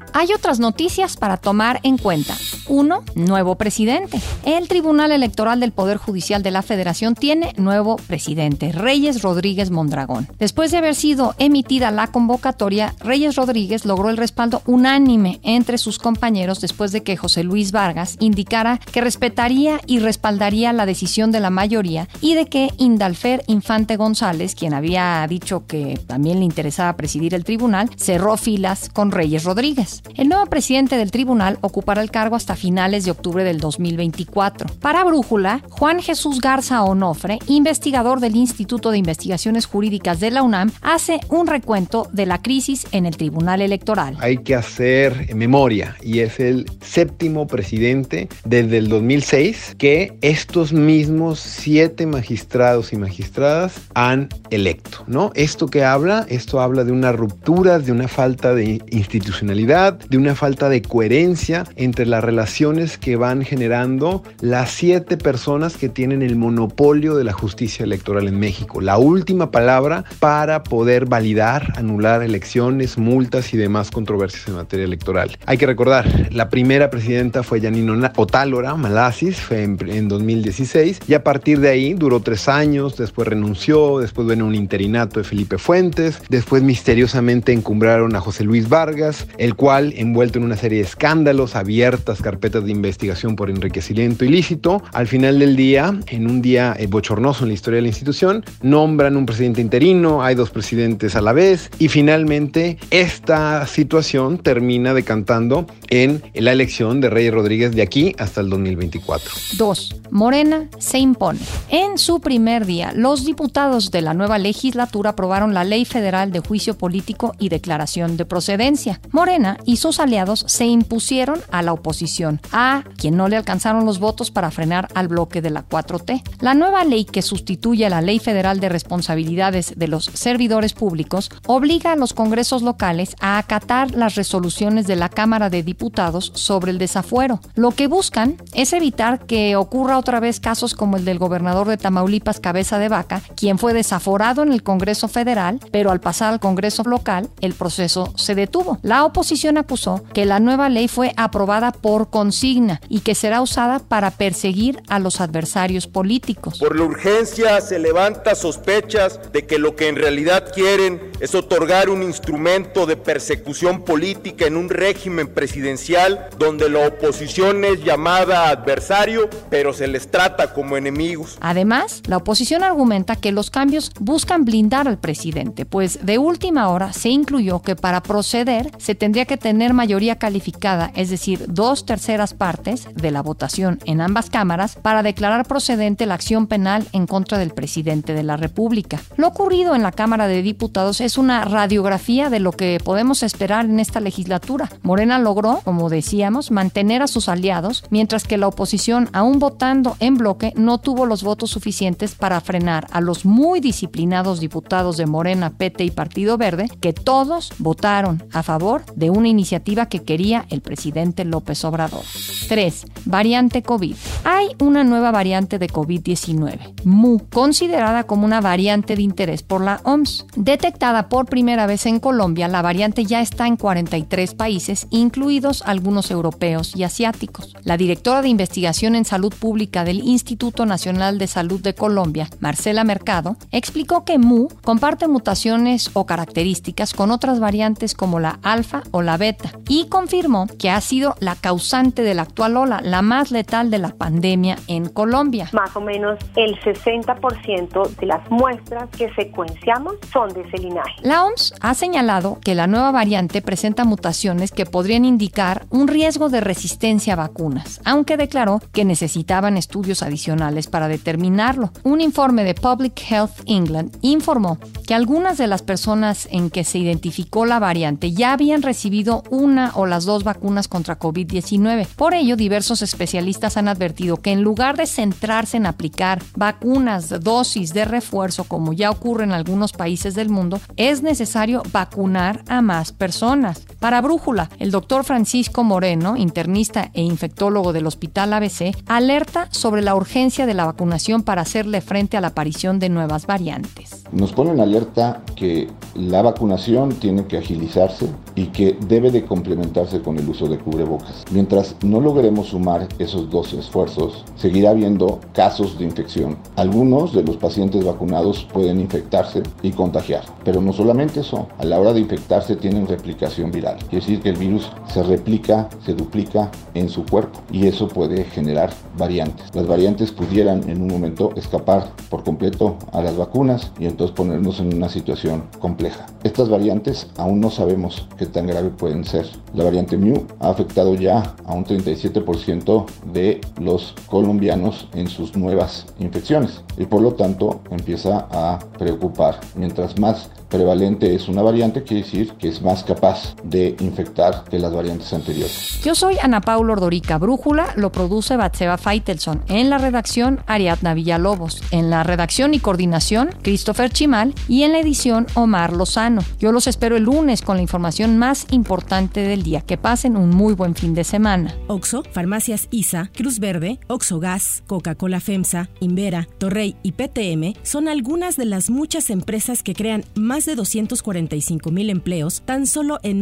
Hay 0.13 0.33
otras 0.33 0.59
noticias 0.59 1.15
para 1.15 1.37
tomar 1.37 1.79
en 1.83 1.97
cuenta. 1.97 2.35
Uno, 2.67 3.03
nuevo 3.15 3.55
presidente. 3.55 4.19
El 4.45 4.67
Tribunal 4.67 5.11
Electoral 5.11 5.59
del 5.59 5.71
Poder 5.71 5.97
Judicial 5.97 6.43
de 6.43 6.51
la 6.51 6.61
Federación 6.61 7.15
tiene 7.15 7.53
nuevo 7.57 7.95
presidente, 7.95 8.71
Reyes 8.73 9.21
Rodríguez 9.21 9.71
Mondragón. 9.71 10.27
Después 10.37 10.71
de 10.71 10.77
haber 10.77 10.95
sido 10.95 11.33
emitida 11.37 11.91
la 11.91 12.07
convocatoria, 12.07 12.93
Reyes 12.99 13.35
Rodríguez 13.35 13.85
logró 13.85 14.09
el 14.09 14.17
respaldo 14.17 14.61
unánime 14.65 15.39
entre 15.43 15.77
sus 15.77 15.97
compañeros 15.97 16.59
después 16.59 16.91
de 16.91 17.03
que 17.03 17.17
José 17.17 17.43
Luis 17.43 17.71
Vargas 17.71 18.17
indicara 18.19 18.79
que 18.91 19.01
respetaría 19.01 19.79
y 19.85 19.99
respaldaría 19.99 20.73
la 20.73 20.85
decisión 20.85 21.31
de 21.31 21.39
la 21.39 21.49
mayoría 21.49 22.07
y 22.19 22.35
de 22.35 22.47
que 22.47 22.69
Indalfer 22.77 23.43
Infante 23.47 23.95
González, 23.95 24.55
quien 24.55 24.73
había 24.73 25.25
dicho 25.27 25.65
que 25.67 25.99
también 26.05 26.39
le 26.39 26.45
interesaba 26.45 26.97
presidir 26.97 27.33
el 27.33 27.45
tribunal, 27.45 27.89
cerró 27.95 28.35
filas 28.35 28.89
con 28.89 29.11
Reyes 29.11 29.45
Rodríguez. 29.45 30.00
El 30.15 30.29
nuevo 30.29 30.45
presidente 30.47 30.97
del 30.97 31.11
tribunal 31.11 31.57
ocupará 31.61 32.01
el 32.01 32.11
cargo 32.11 32.35
hasta 32.35 32.55
finales 32.55 33.05
de 33.05 33.11
octubre 33.11 33.43
del 33.43 33.59
2024. 33.59 34.67
Para 34.81 35.03
Brújula, 35.03 35.61
Juan 35.69 36.01
Jesús 36.01 36.41
Garza 36.41 36.83
Onofre, 36.83 37.39
investigador 37.47 38.19
del 38.19 38.35
Instituto 38.35 38.91
de 38.91 38.97
Investigaciones 38.97 39.65
Jurídicas 39.65 40.19
de 40.19 40.31
la 40.31 40.43
UNAM, 40.43 40.71
hace 40.81 41.19
un 41.29 41.47
recuento 41.47 42.07
de 42.11 42.25
la 42.25 42.41
crisis 42.41 42.85
en 42.91 43.05
el 43.05 43.17
Tribunal 43.17 43.61
Electoral. 43.61 44.17
Hay 44.19 44.39
que 44.39 44.55
hacer 44.55 45.33
memoria 45.35 45.95
y 46.01 46.19
es 46.19 46.39
el 46.39 46.65
séptimo 46.81 47.47
presidente 47.47 48.27
desde 48.45 48.77
el 48.77 48.89
2006 48.89 49.75
que 49.77 50.17
estos 50.21 50.73
mismos 50.73 51.39
siete 51.39 52.05
magistrados 52.05 52.93
y 52.93 52.97
magistradas 52.97 53.73
han 53.93 54.29
electo, 54.49 55.03
¿no? 55.07 55.31
Esto 55.35 55.67
que 55.67 55.83
habla, 55.83 56.25
esto 56.29 56.59
habla 56.59 56.83
de 56.83 56.91
una 56.91 57.11
ruptura, 57.11 57.79
de 57.79 57.91
una 57.91 58.07
falta 58.07 58.53
de 58.53 58.81
institucionalidad, 58.89 59.90
de 60.09 60.17
una 60.17 60.35
falta 60.35 60.69
de 60.69 60.81
coherencia 60.81 61.63
entre 61.75 62.05
la 62.05 62.19
relación 62.21 62.41
relaciones 62.41 62.97
que 62.97 63.17
van 63.17 63.43
generando 63.43 64.23
las 64.41 64.71
siete 64.71 65.15
personas 65.15 65.77
que 65.77 65.89
tienen 65.89 66.21
el 66.21 66.35
monopolio 66.35 67.15
de 67.15 67.23
la 67.23 67.33
justicia 67.33 67.83
electoral 67.83 68.27
en 68.27 68.39
México. 68.39 68.81
La 68.81 68.97
última 68.97 69.51
palabra 69.51 70.05
para 70.19 70.63
poder 70.63 71.05
validar, 71.05 71.73
anular 71.75 72.23
elecciones, 72.23 72.97
multas 72.97 73.53
y 73.53 73.57
demás 73.57 73.91
controversias 73.91 74.47
en 74.47 74.55
materia 74.55 74.85
electoral. 74.85 75.37
Hay 75.45 75.57
que 75.57 75.65
recordar, 75.65 76.29
la 76.31 76.49
primera 76.49 76.89
presidenta 76.89 77.43
fue 77.43 77.59
Yanino 77.59 77.93
Otálora 78.15 78.75
Malasis, 78.75 79.39
fue 79.39 79.63
en, 79.63 79.77
en 79.87 80.07
2016, 80.07 81.01
y 81.07 81.13
a 81.13 81.23
partir 81.23 81.59
de 81.59 81.69
ahí 81.69 81.93
duró 81.93 82.21
tres 82.21 82.47
años, 82.47 82.97
después 82.97 83.27
renunció, 83.27 83.99
después 83.99 84.27
vino 84.27 84.45
un 84.45 84.55
interinato 84.55 85.19
de 85.19 85.25
Felipe 85.25 85.57
Fuentes, 85.57 86.21
después 86.29 86.63
misteriosamente 86.63 87.51
encumbraron 87.51 88.15
a 88.15 88.21
José 88.21 88.45
Luis 88.45 88.67
Vargas, 88.69 89.27
el 89.37 89.55
cual, 89.55 89.80
envuelto 89.95 90.39
en 90.39 90.45
una 90.45 90.57
serie 90.57 90.79
de 90.79 90.85
escándalos, 90.85 91.55
abiertas 91.55 92.21
carpetas 92.21 92.63
de 92.65 92.71
investigación 92.71 93.35
por 93.35 93.49
enriquecimiento 93.49 94.25
ilícito, 94.25 94.83
al 94.93 95.07
final 95.07 95.39
del 95.39 95.55
día, 95.55 95.99
en 96.07 96.29
un 96.29 96.41
día 96.41 96.75
eh, 96.77 96.87
bochornoso 96.87 97.43
en 97.43 97.49
la 97.49 97.53
historia 97.53 97.77
de 97.77 97.83
la 97.83 97.87
institución, 97.89 98.45
nombran 98.61 99.17
un 99.17 99.25
presidente 99.25 99.61
interino, 99.61 100.23
hay 100.23 100.35
dos 100.35 100.49
presidentes 100.49 101.15
a 101.15 101.21
la 101.21 101.33
vez, 101.33 101.69
y 101.79 101.87
finalmente 101.87 102.77
esta 102.89 103.65
situación 103.67 104.37
termina 104.37 104.93
decantando 104.93 105.65
en 105.89 106.21
la 106.33 106.51
elección 106.51 107.01
de 107.01 107.09
Reyes 107.09 107.33
Rodríguez 107.33 107.75
de 107.75 107.81
aquí 107.81 108.15
hasta 108.17 108.41
el 108.41 108.49
2024. 108.49 109.31
2. 109.57 109.95
Morena 110.11 110.69
se 110.79 110.99
impone. 110.99 111.39
En 111.69 111.97
su 111.97 112.19
primer 112.19 112.65
día, 112.65 112.91
los 112.95 113.25
diputados 113.25 113.91
de 113.91 114.01
la 114.01 114.13
nueva 114.13 114.37
legislatura 114.37 115.11
aprobaron 115.11 115.53
la 115.53 115.63
Ley 115.63 115.85
Federal 115.85 116.31
de 116.31 116.39
Juicio 116.39 116.77
Político 116.77 117.33
y 117.39 117.49
Declaración 117.49 118.17
de 118.17 118.25
Procedencia. 118.25 118.99
Morena 119.11 119.57
y 119.65 119.70
sus 119.77 119.99
aliados 119.99 120.43
se 120.47 120.65
impusieron 120.65 121.39
a 121.51 121.61
la 121.61 121.73
oposición, 121.73 122.39
a 122.51 122.83
quien 122.97 123.17
no 123.17 123.27
le 123.27 123.37
alcanzaron 123.37 123.85
los 123.85 123.99
votos 123.99 124.31
para 124.31 124.51
frenar 124.51 124.87
al 124.93 125.07
bloque 125.07 125.41
de 125.41 125.49
la 125.49 125.67
4T. 125.67 126.23
La 126.39 126.53
nueva 126.53 126.83
ley 126.83 127.05
que 127.05 127.21
sustituye 127.21 127.85
a 127.85 127.89
la 127.89 128.01
Ley 128.01 128.19
Federal 128.19 128.59
de 128.59 128.69
Responsabilidades 128.69 129.73
de 129.77 129.87
los 129.87 130.05
Servidores 130.05 130.73
Públicos 130.73 131.29
obliga 131.47 131.93
a 131.93 131.95
los 131.95 132.13
congresos 132.13 132.61
locales 132.61 133.15
a 133.19 133.37
acatar 133.37 133.91
las 133.91 134.15
resoluciones 134.15 134.87
de 134.87 134.95
la 134.95 135.09
Cámara 135.09 135.49
de 135.49 135.63
Diputados 135.63 136.31
sobre 136.35 136.71
el 136.71 136.77
desafuero. 136.77 137.39
Lo 137.55 137.71
que 137.71 137.87
buscan 137.87 138.37
es 138.53 138.73
evitar 138.73 139.25
que 139.25 139.55
ocurra 139.55 139.97
otra 139.97 140.19
vez 140.19 140.39
casos 140.39 140.73
como 140.73 140.97
el 140.97 141.05
del 141.05 141.19
gobernador 141.19 141.67
de 141.67 141.77
Tamaulipas, 141.77 142.39
Cabeza 142.39 142.79
de 142.79 142.89
Vaca, 142.89 143.21
quien 143.35 143.57
fue 143.57 143.73
desaforado 143.73 144.43
en 144.43 144.51
el 144.51 144.63
Congreso 144.63 145.07
Federal, 145.07 145.59
pero 145.71 145.91
al 145.91 146.01
pasar 146.01 146.33
al 146.33 146.39
Congreso 146.39 146.83
local, 146.83 147.29
el 147.41 147.53
proceso 147.53 148.13
se 148.15 148.35
detuvo. 148.35 148.79
La 148.81 149.05
oposición 149.05 149.57
acusó 149.61 150.03
que 150.13 150.25
la 150.25 150.39
nueva 150.39 150.69
ley 150.69 150.87
fue 150.87 151.13
aprobada 151.17 151.71
por 151.71 152.09
consigna 152.09 152.81
y 152.89 152.99
que 152.99 153.15
será 153.15 153.41
usada 153.41 153.79
para 153.79 154.11
perseguir 154.11 154.81
a 154.89 154.99
los 154.99 155.21
adversarios 155.21 155.87
políticos. 155.87 156.59
Por 156.59 156.75
la 156.75 156.83
urgencia 156.83 157.59
se 157.61 157.79
levanta 157.79 158.35
sospechas 158.35 159.19
de 159.31 159.45
que 159.45 159.57
lo 159.57 159.75
que 159.75 159.87
en 159.87 159.95
realidad 159.95 160.51
quieren 160.53 161.11
es 161.19 161.35
otorgar 161.35 161.89
un 161.89 162.03
instrumento 162.03 162.85
de 162.85 162.97
persecución 162.97 163.83
política 163.83 164.45
en 164.45 164.57
un 164.57 164.69
régimen 164.69 165.27
presidencial 165.27 166.27
donde 166.37 166.69
la 166.69 166.87
oposición 166.87 167.63
es 167.63 167.83
llamada 167.83 168.49
adversario, 168.49 169.29
pero 169.49 169.73
se 169.73 169.87
les 169.87 170.09
trata 170.09 170.53
como 170.53 170.77
enemigos. 170.77 171.37
Además, 171.41 172.01
la 172.07 172.17
oposición 172.17 172.63
argumenta 172.63 173.15
que 173.15 173.31
los 173.31 173.49
cambios 173.49 173.91
buscan 173.99 174.45
blindar 174.45 174.87
al 174.87 174.97
presidente, 174.97 175.65
pues 175.65 176.05
de 176.05 176.17
última 176.17 176.69
hora 176.69 176.93
se 176.93 177.09
incluyó 177.09 177.61
que 177.61 177.75
para 177.75 178.01
proceder 178.01 178.71
se 178.77 178.95
tendría 178.95 179.25
que 179.25 179.37
tener 179.37 179.50
mayoría 179.73 180.17
calificada, 180.17 180.91
es 180.95 181.09
decir, 181.09 181.45
dos 181.47 181.85
terceras 181.85 182.33
partes 182.33 182.87
de 182.93 183.11
la 183.11 183.21
votación 183.21 183.79
en 183.85 184.01
ambas 184.01 184.29
cámaras 184.29 184.75
para 184.75 185.03
declarar 185.03 185.45
procedente 185.45 186.05
la 186.05 186.15
acción 186.15 186.47
penal 186.47 186.85
en 186.91 187.07
contra 187.07 187.37
del 187.37 187.51
presidente 187.51 188.13
de 188.13 188.23
la 188.23 188.37
República. 188.37 188.99
Lo 189.17 189.27
ocurrido 189.27 189.75
en 189.75 189.83
la 189.83 189.91
Cámara 189.91 190.27
de 190.27 190.41
Diputados 190.41 191.01
es 191.01 191.17
una 191.17 191.45
radiografía 191.45 192.29
de 192.29 192.39
lo 192.39 192.51
que 192.51 192.79
podemos 192.83 193.23
esperar 193.23 193.65
en 193.65 193.79
esta 193.79 193.99
legislatura. 193.99 194.69
Morena 194.81 195.19
logró, 195.19 195.61
como 195.63 195.89
decíamos, 195.89 196.51
mantener 196.51 197.01
a 197.01 197.07
sus 197.07 197.29
aliados, 197.29 197.83
mientras 197.89 198.23
que 198.23 198.37
la 198.37 198.47
oposición, 198.47 199.09
aún 199.13 199.39
votando 199.39 199.95
en 199.99 200.17
bloque, 200.17 200.53
no 200.55 200.77
tuvo 200.79 201.05
los 201.05 201.23
votos 201.23 201.51
suficientes 201.51 202.15
para 202.15 202.41
frenar 202.41 202.87
a 202.91 203.01
los 203.01 203.25
muy 203.25 203.59
disciplinados 203.59 204.39
diputados 204.39 204.97
de 204.97 205.05
Morena, 205.05 205.51
PT 205.51 205.83
y 205.83 205.91
Partido 205.91 206.37
Verde, 206.37 206.69
que 206.79 206.93
todos 206.93 207.53
votaron 207.57 208.23
a 208.33 208.43
favor 208.43 208.83
de 208.95 209.09
una 209.09 209.27
iniciativa 209.31 209.87
que 209.87 210.03
quería 210.03 210.45
el 210.49 210.61
presidente 210.61 211.25
López 211.25 211.65
Obrador. 211.65 212.03
3. 212.47 212.85
Variante 213.05 213.63
COVID. 213.63 213.95
Hay 214.23 214.49
una 214.59 214.83
nueva 214.83 215.11
variante 215.11 215.57
de 215.57 215.67
COVID-19, 215.67 216.83
MU, 216.83 217.19
considerada 217.31 218.03
como 218.03 218.25
una 218.25 218.41
variante 218.41 218.95
de 218.95 219.01
interés 219.01 219.41
por 219.43 219.61
la 219.61 219.81
OMS. 219.83 220.25
Detectada 220.35 221.09
por 221.09 221.25
primera 221.25 221.65
vez 221.65 221.85
en 221.85 221.99
Colombia, 221.99 222.47
la 222.47 222.61
variante 222.61 223.05
ya 223.05 223.21
está 223.21 223.47
en 223.47 223.57
43 223.57 224.35
países, 224.35 224.87
incluidos 224.89 225.63
algunos 225.65 226.11
europeos 226.11 226.75
y 226.75 226.83
asiáticos. 226.83 227.55
La 227.63 227.77
directora 227.77 228.21
de 228.21 228.29
investigación 228.29 228.95
en 228.95 229.05
salud 229.05 229.33
pública 229.33 229.83
del 229.83 229.99
Instituto 229.99 230.65
Nacional 230.65 231.17
de 231.17 231.27
Salud 231.27 231.61
de 231.61 231.73
Colombia, 231.73 232.29
Marcela 232.39 232.83
Mercado, 232.83 233.37
explicó 233.51 234.05
que 234.05 234.17
MU 234.17 234.49
comparte 234.63 235.07
mutaciones 235.07 235.89
o 235.93 236.05
características 236.05 236.93
con 236.93 237.11
otras 237.11 237.39
variantes 237.39 237.93
como 237.93 238.19
la 238.19 238.39
alfa 238.43 238.83
o 238.91 239.01
la 239.01 239.17
beta 239.21 239.51
y 239.69 239.87
confirmó 239.87 240.47
que 240.59 240.69
ha 240.69 240.81
sido 240.81 241.15
la 241.19 241.35
causante 241.35 242.01
de 242.01 242.15
la 242.15 242.23
actual 242.23 242.57
ola, 242.57 242.81
la 242.81 243.01
más 243.01 243.31
letal 243.31 243.69
de 243.69 243.77
la 243.77 243.89
pandemia 243.89 244.57
en 244.67 244.89
Colombia. 244.89 245.49
Más 245.53 245.75
o 245.75 245.81
menos 245.81 246.17
el 246.35 246.59
60% 246.59 247.95
de 247.95 248.05
las 248.07 248.29
muestras 248.31 248.89
que 248.89 249.13
secuenciamos 249.13 249.93
son 250.11 250.29
de 250.29 250.41
ese 250.41 250.57
linaje. 250.57 250.95
La 251.03 251.23
OMS 251.23 251.53
ha 251.61 251.73
señalado 251.75 252.39
que 252.43 252.55
la 252.55 252.65
nueva 252.65 252.91
variante 252.91 253.41
presenta 253.41 253.85
mutaciones 253.85 254.51
que 254.51 254.65
podrían 254.65 255.05
indicar 255.05 255.65
un 255.69 255.87
riesgo 255.87 256.29
de 256.29 256.41
resistencia 256.41 257.13
a 257.13 257.17
vacunas, 257.17 257.79
aunque 257.85 258.17
declaró 258.17 258.59
que 258.71 258.85
necesitaban 258.85 259.55
estudios 259.55 260.01
adicionales 260.01 260.65
para 260.65 260.87
determinarlo. 260.87 261.71
Un 261.83 262.01
informe 262.01 262.43
de 262.43 262.55
Public 262.55 262.99
Health 263.09 263.43
England 263.45 263.95
informó 264.01 264.57
que 264.87 264.95
algunas 264.95 265.37
de 265.37 265.45
las 265.45 265.61
personas 265.61 266.27
en 266.31 266.49
que 266.49 266.63
se 266.63 266.79
identificó 266.79 267.45
la 267.45 267.59
variante 267.59 268.11
ya 268.11 268.33
habían 268.33 268.63
recibido 268.63 269.10
una 269.29 269.71
o 269.75 269.85
las 269.85 270.05
dos 270.05 270.23
vacunas 270.23 270.67
contra 270.67 270.97
COVID-19. 270.97 271.87
Por 271.95 272.13
ello, 272.13 272.35
diversos 272.35 272.81
especialistas 272.81 273.57
han 273.57 273.67
advertido 273.67 274.17
que 274.17 274.31
en 274.31 274.41
lugar 274.41 274.77
de 274.77 274.87
centrarse 274.87 275.57
en 275.57 275.65
aplicar 275.65 276.21
vacunas, 276.35 277.09
dosis 277.21 277.73
de 277.73 277.85
refuerzo, 277.85 278.45
como 278.45 278.73
ya 278.73 278.89
ocurre 278.89 279.23
en 279.25 279.33
algunos 279.33 279.73
países 279.73 280.15
del 280.15 280.29
mundo, 280.29 280.59
es 280.77 281.03
necesario 281.03 281.63
vacunar 281.71 282.43
a 282.47 282.61
más 282.61 282.91
personas. 282.91 283.65
Para 283.81 283.99
Brújula, 283.99 284.51
el 284.59 284.69
doctor 284.69 285.03
Francisco 285.03 285.63
Moreno, 285.63 286.15
internista 286.15 286.91
e 286.93 287.01
infectólogo 287.01 287.73
del 287.73 287.87
Hospital 287.87 288.31
ABC, 288.31 288.75
alerta 288.85 289.47
sobre 289.49 289.81
la 289.81 289.95
urgencia 289.95 290.45
de 290.45 290.53
la 290.53 290.65
vacunación 290.65 291.23
para 291.23 291.41
hacerle 291.41 291.81
frente 291.81 292.15
a 292.15 292.21
la 292.21 292.27
aparición 292.27 292.77
de 292.77 292.89
nuevas 292.89 293.25
variantes. 293.25 294.03
Nos 294.11 294.33
pone 294.33 294.51
en 294.51 294.59
alerta 294.59 295.23
que 295.35 295.67
la 295.95 296.21
vacunación 296.21 296.91
tiene 296.91 297.25
que 297.25 297.39
agilizarse 297.39 298.07
y 298.35 298.47
que 298.47 298.77
debe 298.87 299.09
de 299.09 299.25
complementarse 299.25 299.99
con 300.01 300.19
el 300.19 300.29
uso 300.29 300.47
de 300.47 300.59
cubrebocas. 300.59 301.25
Mientras 301.31 301.75
no 301.83 301.99
logremos 301.99 302.49
sumar 302.49 302.87
esos 302.99 303.31
dos 303.31 303.51
esfuerzos, 303.53 304.25
seguirá 304.35 304.69
habiendo 304.69 305.19
casos 305.33 305.79
de 305.79 305.85
infección. 305.85 306.37
Algunos 306.55 307.13
de 307.13 307.23
los 307.23 307.37
pacientes 307.37 307.83
vacunados 307.83 308.47
pueden 308.53 308.79
infectarse 308.79 309.41
y 309.63 309.71
contagiar, 309.71 310.23
pero 310.43 310.61
no 310.61 310.71
solamente 310.71 311.21
eso, 311.21 311.47
a 311.57 311.65
la 311.65 311.79
hora 311.79 311.93
de 311.93 312.01
infectarse 312.01 312.55
tienen 312.55 312.87
replicación 312.87 313.49
viral. 313.49 313.70
Quiere 313.77 314.05
decir 314.05 314.21
que 314.21 314.29
el 314.29 314.37
virus 314.37 314.69
se 314.87 315.03
replica, 315.03 315.69
se 315.85 315.93
duplica 315.93 316.51
en 316.73 316.89
su 316.89 317.05
cuerpo 317.05 317.39
y 317.51 317.67
eso 317.67 317.87
puede 317.87 318.23
generar 318.25 318.71
variantes. 318.97 319.53
Las 319.53 319.67
variantes 319.67 320.11
pudieran 320.11 320.69
en 320.69 320.81
un 320.81 320.87
momento 320.87 321.31
escapar 321.35 321.91
por 322.09 322.23
completo 322.23 322.77
a 322.91 323.01
las 323.01 323.17
vacunas 323.17 323.71
y 323.79 323.85
entonces 323.85 324.15
ponernos 324.15 324.59
en 324.59 324.73
una 324.73 324.89
situación 324.89 325.43
compleja. 325.59 326.05
Estas 326.23 326.49
variantes 326.49 327.07
aún 327.17 327.39
no 327.39 327.49
sabemos 327.49 328.07
qué 328.17 328.25
tan 328.25 328.47
grave 328.47 328.69
pueden 328.69 329.03
ser. 329.03 329.27
La 329.53 329.63
variante 329.63 329.97
Mu 329.97 330.23
ha 330.39 330.49
afectado 330.49 330.95
ya 330.95 331.35
a 331.45 331.53
un 331.53 331.65
37% 331.65 332.85
de 333.11 333.41
los 333.59 333.93
colombianos 334.07 334.87
en 334.93 335.07
sus 335.07 335.35
nuevas 335.35 335.85
infecciones 335.99 336.61
y 336.77 336.85
por 336.85 337.01
lo 337.01 337.13
tanto 337.13 337.61
empieza 337.69 338.27
a 338.31 338.59
preocupar. 338.77 339.39
Mientras 339.55 339.97
más 339.99 340.29
prevalente 340.49 341.15
es 341.15 341.27
una 341.27 341.41
variante, 341.41 341.83
quiere 341.83 342.03
decir 342.03 342.33
que 342.33 342.49
es 342.49 342.61
más 342.61 342.83
capaz 342.83 343.35
de 343.43 343.60
de 343.61 343.75
infectar 343.83 344.43
que 344.49 344.59
las 344.59 344.73
variantes 344.73 345.11
anteriores. 345.13 345.79
Yo 345.83 345.95
soy 345.95 346.17
Ana 346.21 346.41
Paula 346.41 346.73
Ordorica. 346.73 347.17
Brújula 347.17 347.73
lo 347.75 347.91
produce 347.91 348.37
Batseba 348.37 348.77
Feitelson. 348.77 349.43
En 349.47 349.69
la 349.69 349.77
redacción, 349.77 350.41
Ariadna 350.47 350.93
Villalobos. 350.93 351.61
En 351.71 351.89
la 351.89 352.03
redacción 352.03 352.53
y 352.53 352.59
coordinación, 352.59 353.29
Christopher 353.41 353.91
Chimal. 353.91 354.33
Y 354.47 354.63
en 354.63 354.73
la 354.73 354.79
edición, 354.79 355.27
Omar 355.35 355.73
Lozano. 355.73 356.21
Yo 356.39 356.51
los 356.51 356.67
espero 356.67 356.97
el 356.97 357.03
lunes 357.03 357.41
con 357.41 357.57
la 357.57 357.61
información 357.61 358.17
más 358.17 358.47
importante 358.51 359.21
del 359.21 359.43
día. 359.43 359.61
Que 359.61 359.77
pasen 359.77 360.17
un 360.17 360.29
muy 360.29 360.53
buen 360.53 360.75
fin 360.75 360.93
de 360.93 361.03
semana. 361.03 361.55
Oxo, 361.67 362.03
Farmacias 362.11 362.67
ISA, 362.71 363.11
Cruz 363.15 363.39
Verde, 363.39 363.79
Oxo 363.87 364.19
Gas, 364.19 364.63
Coca-Cola 364.67 365.19
FEMSA, 365.19 365.69
Invera, 365.79 366.27
Torrey 366.37 366.75
y 366.83 366.93
PTM 366.93 367.53
son 367.63 367.87
algunas 367.87 368.37
de 368.37 368.45
las 368.45 368.69
muchas 368.69 369.09
empresas 369.09 369.63
que 369.63 369.73
crean 369.73 370.03
más 370.15 370.45
de 370.45 370.55
245 370.55 371.71
mil 371.71 371.89
empleos 371.89 372.41
tan 372.45 372.67
solo 372.67 372.99
en 373.03 373.21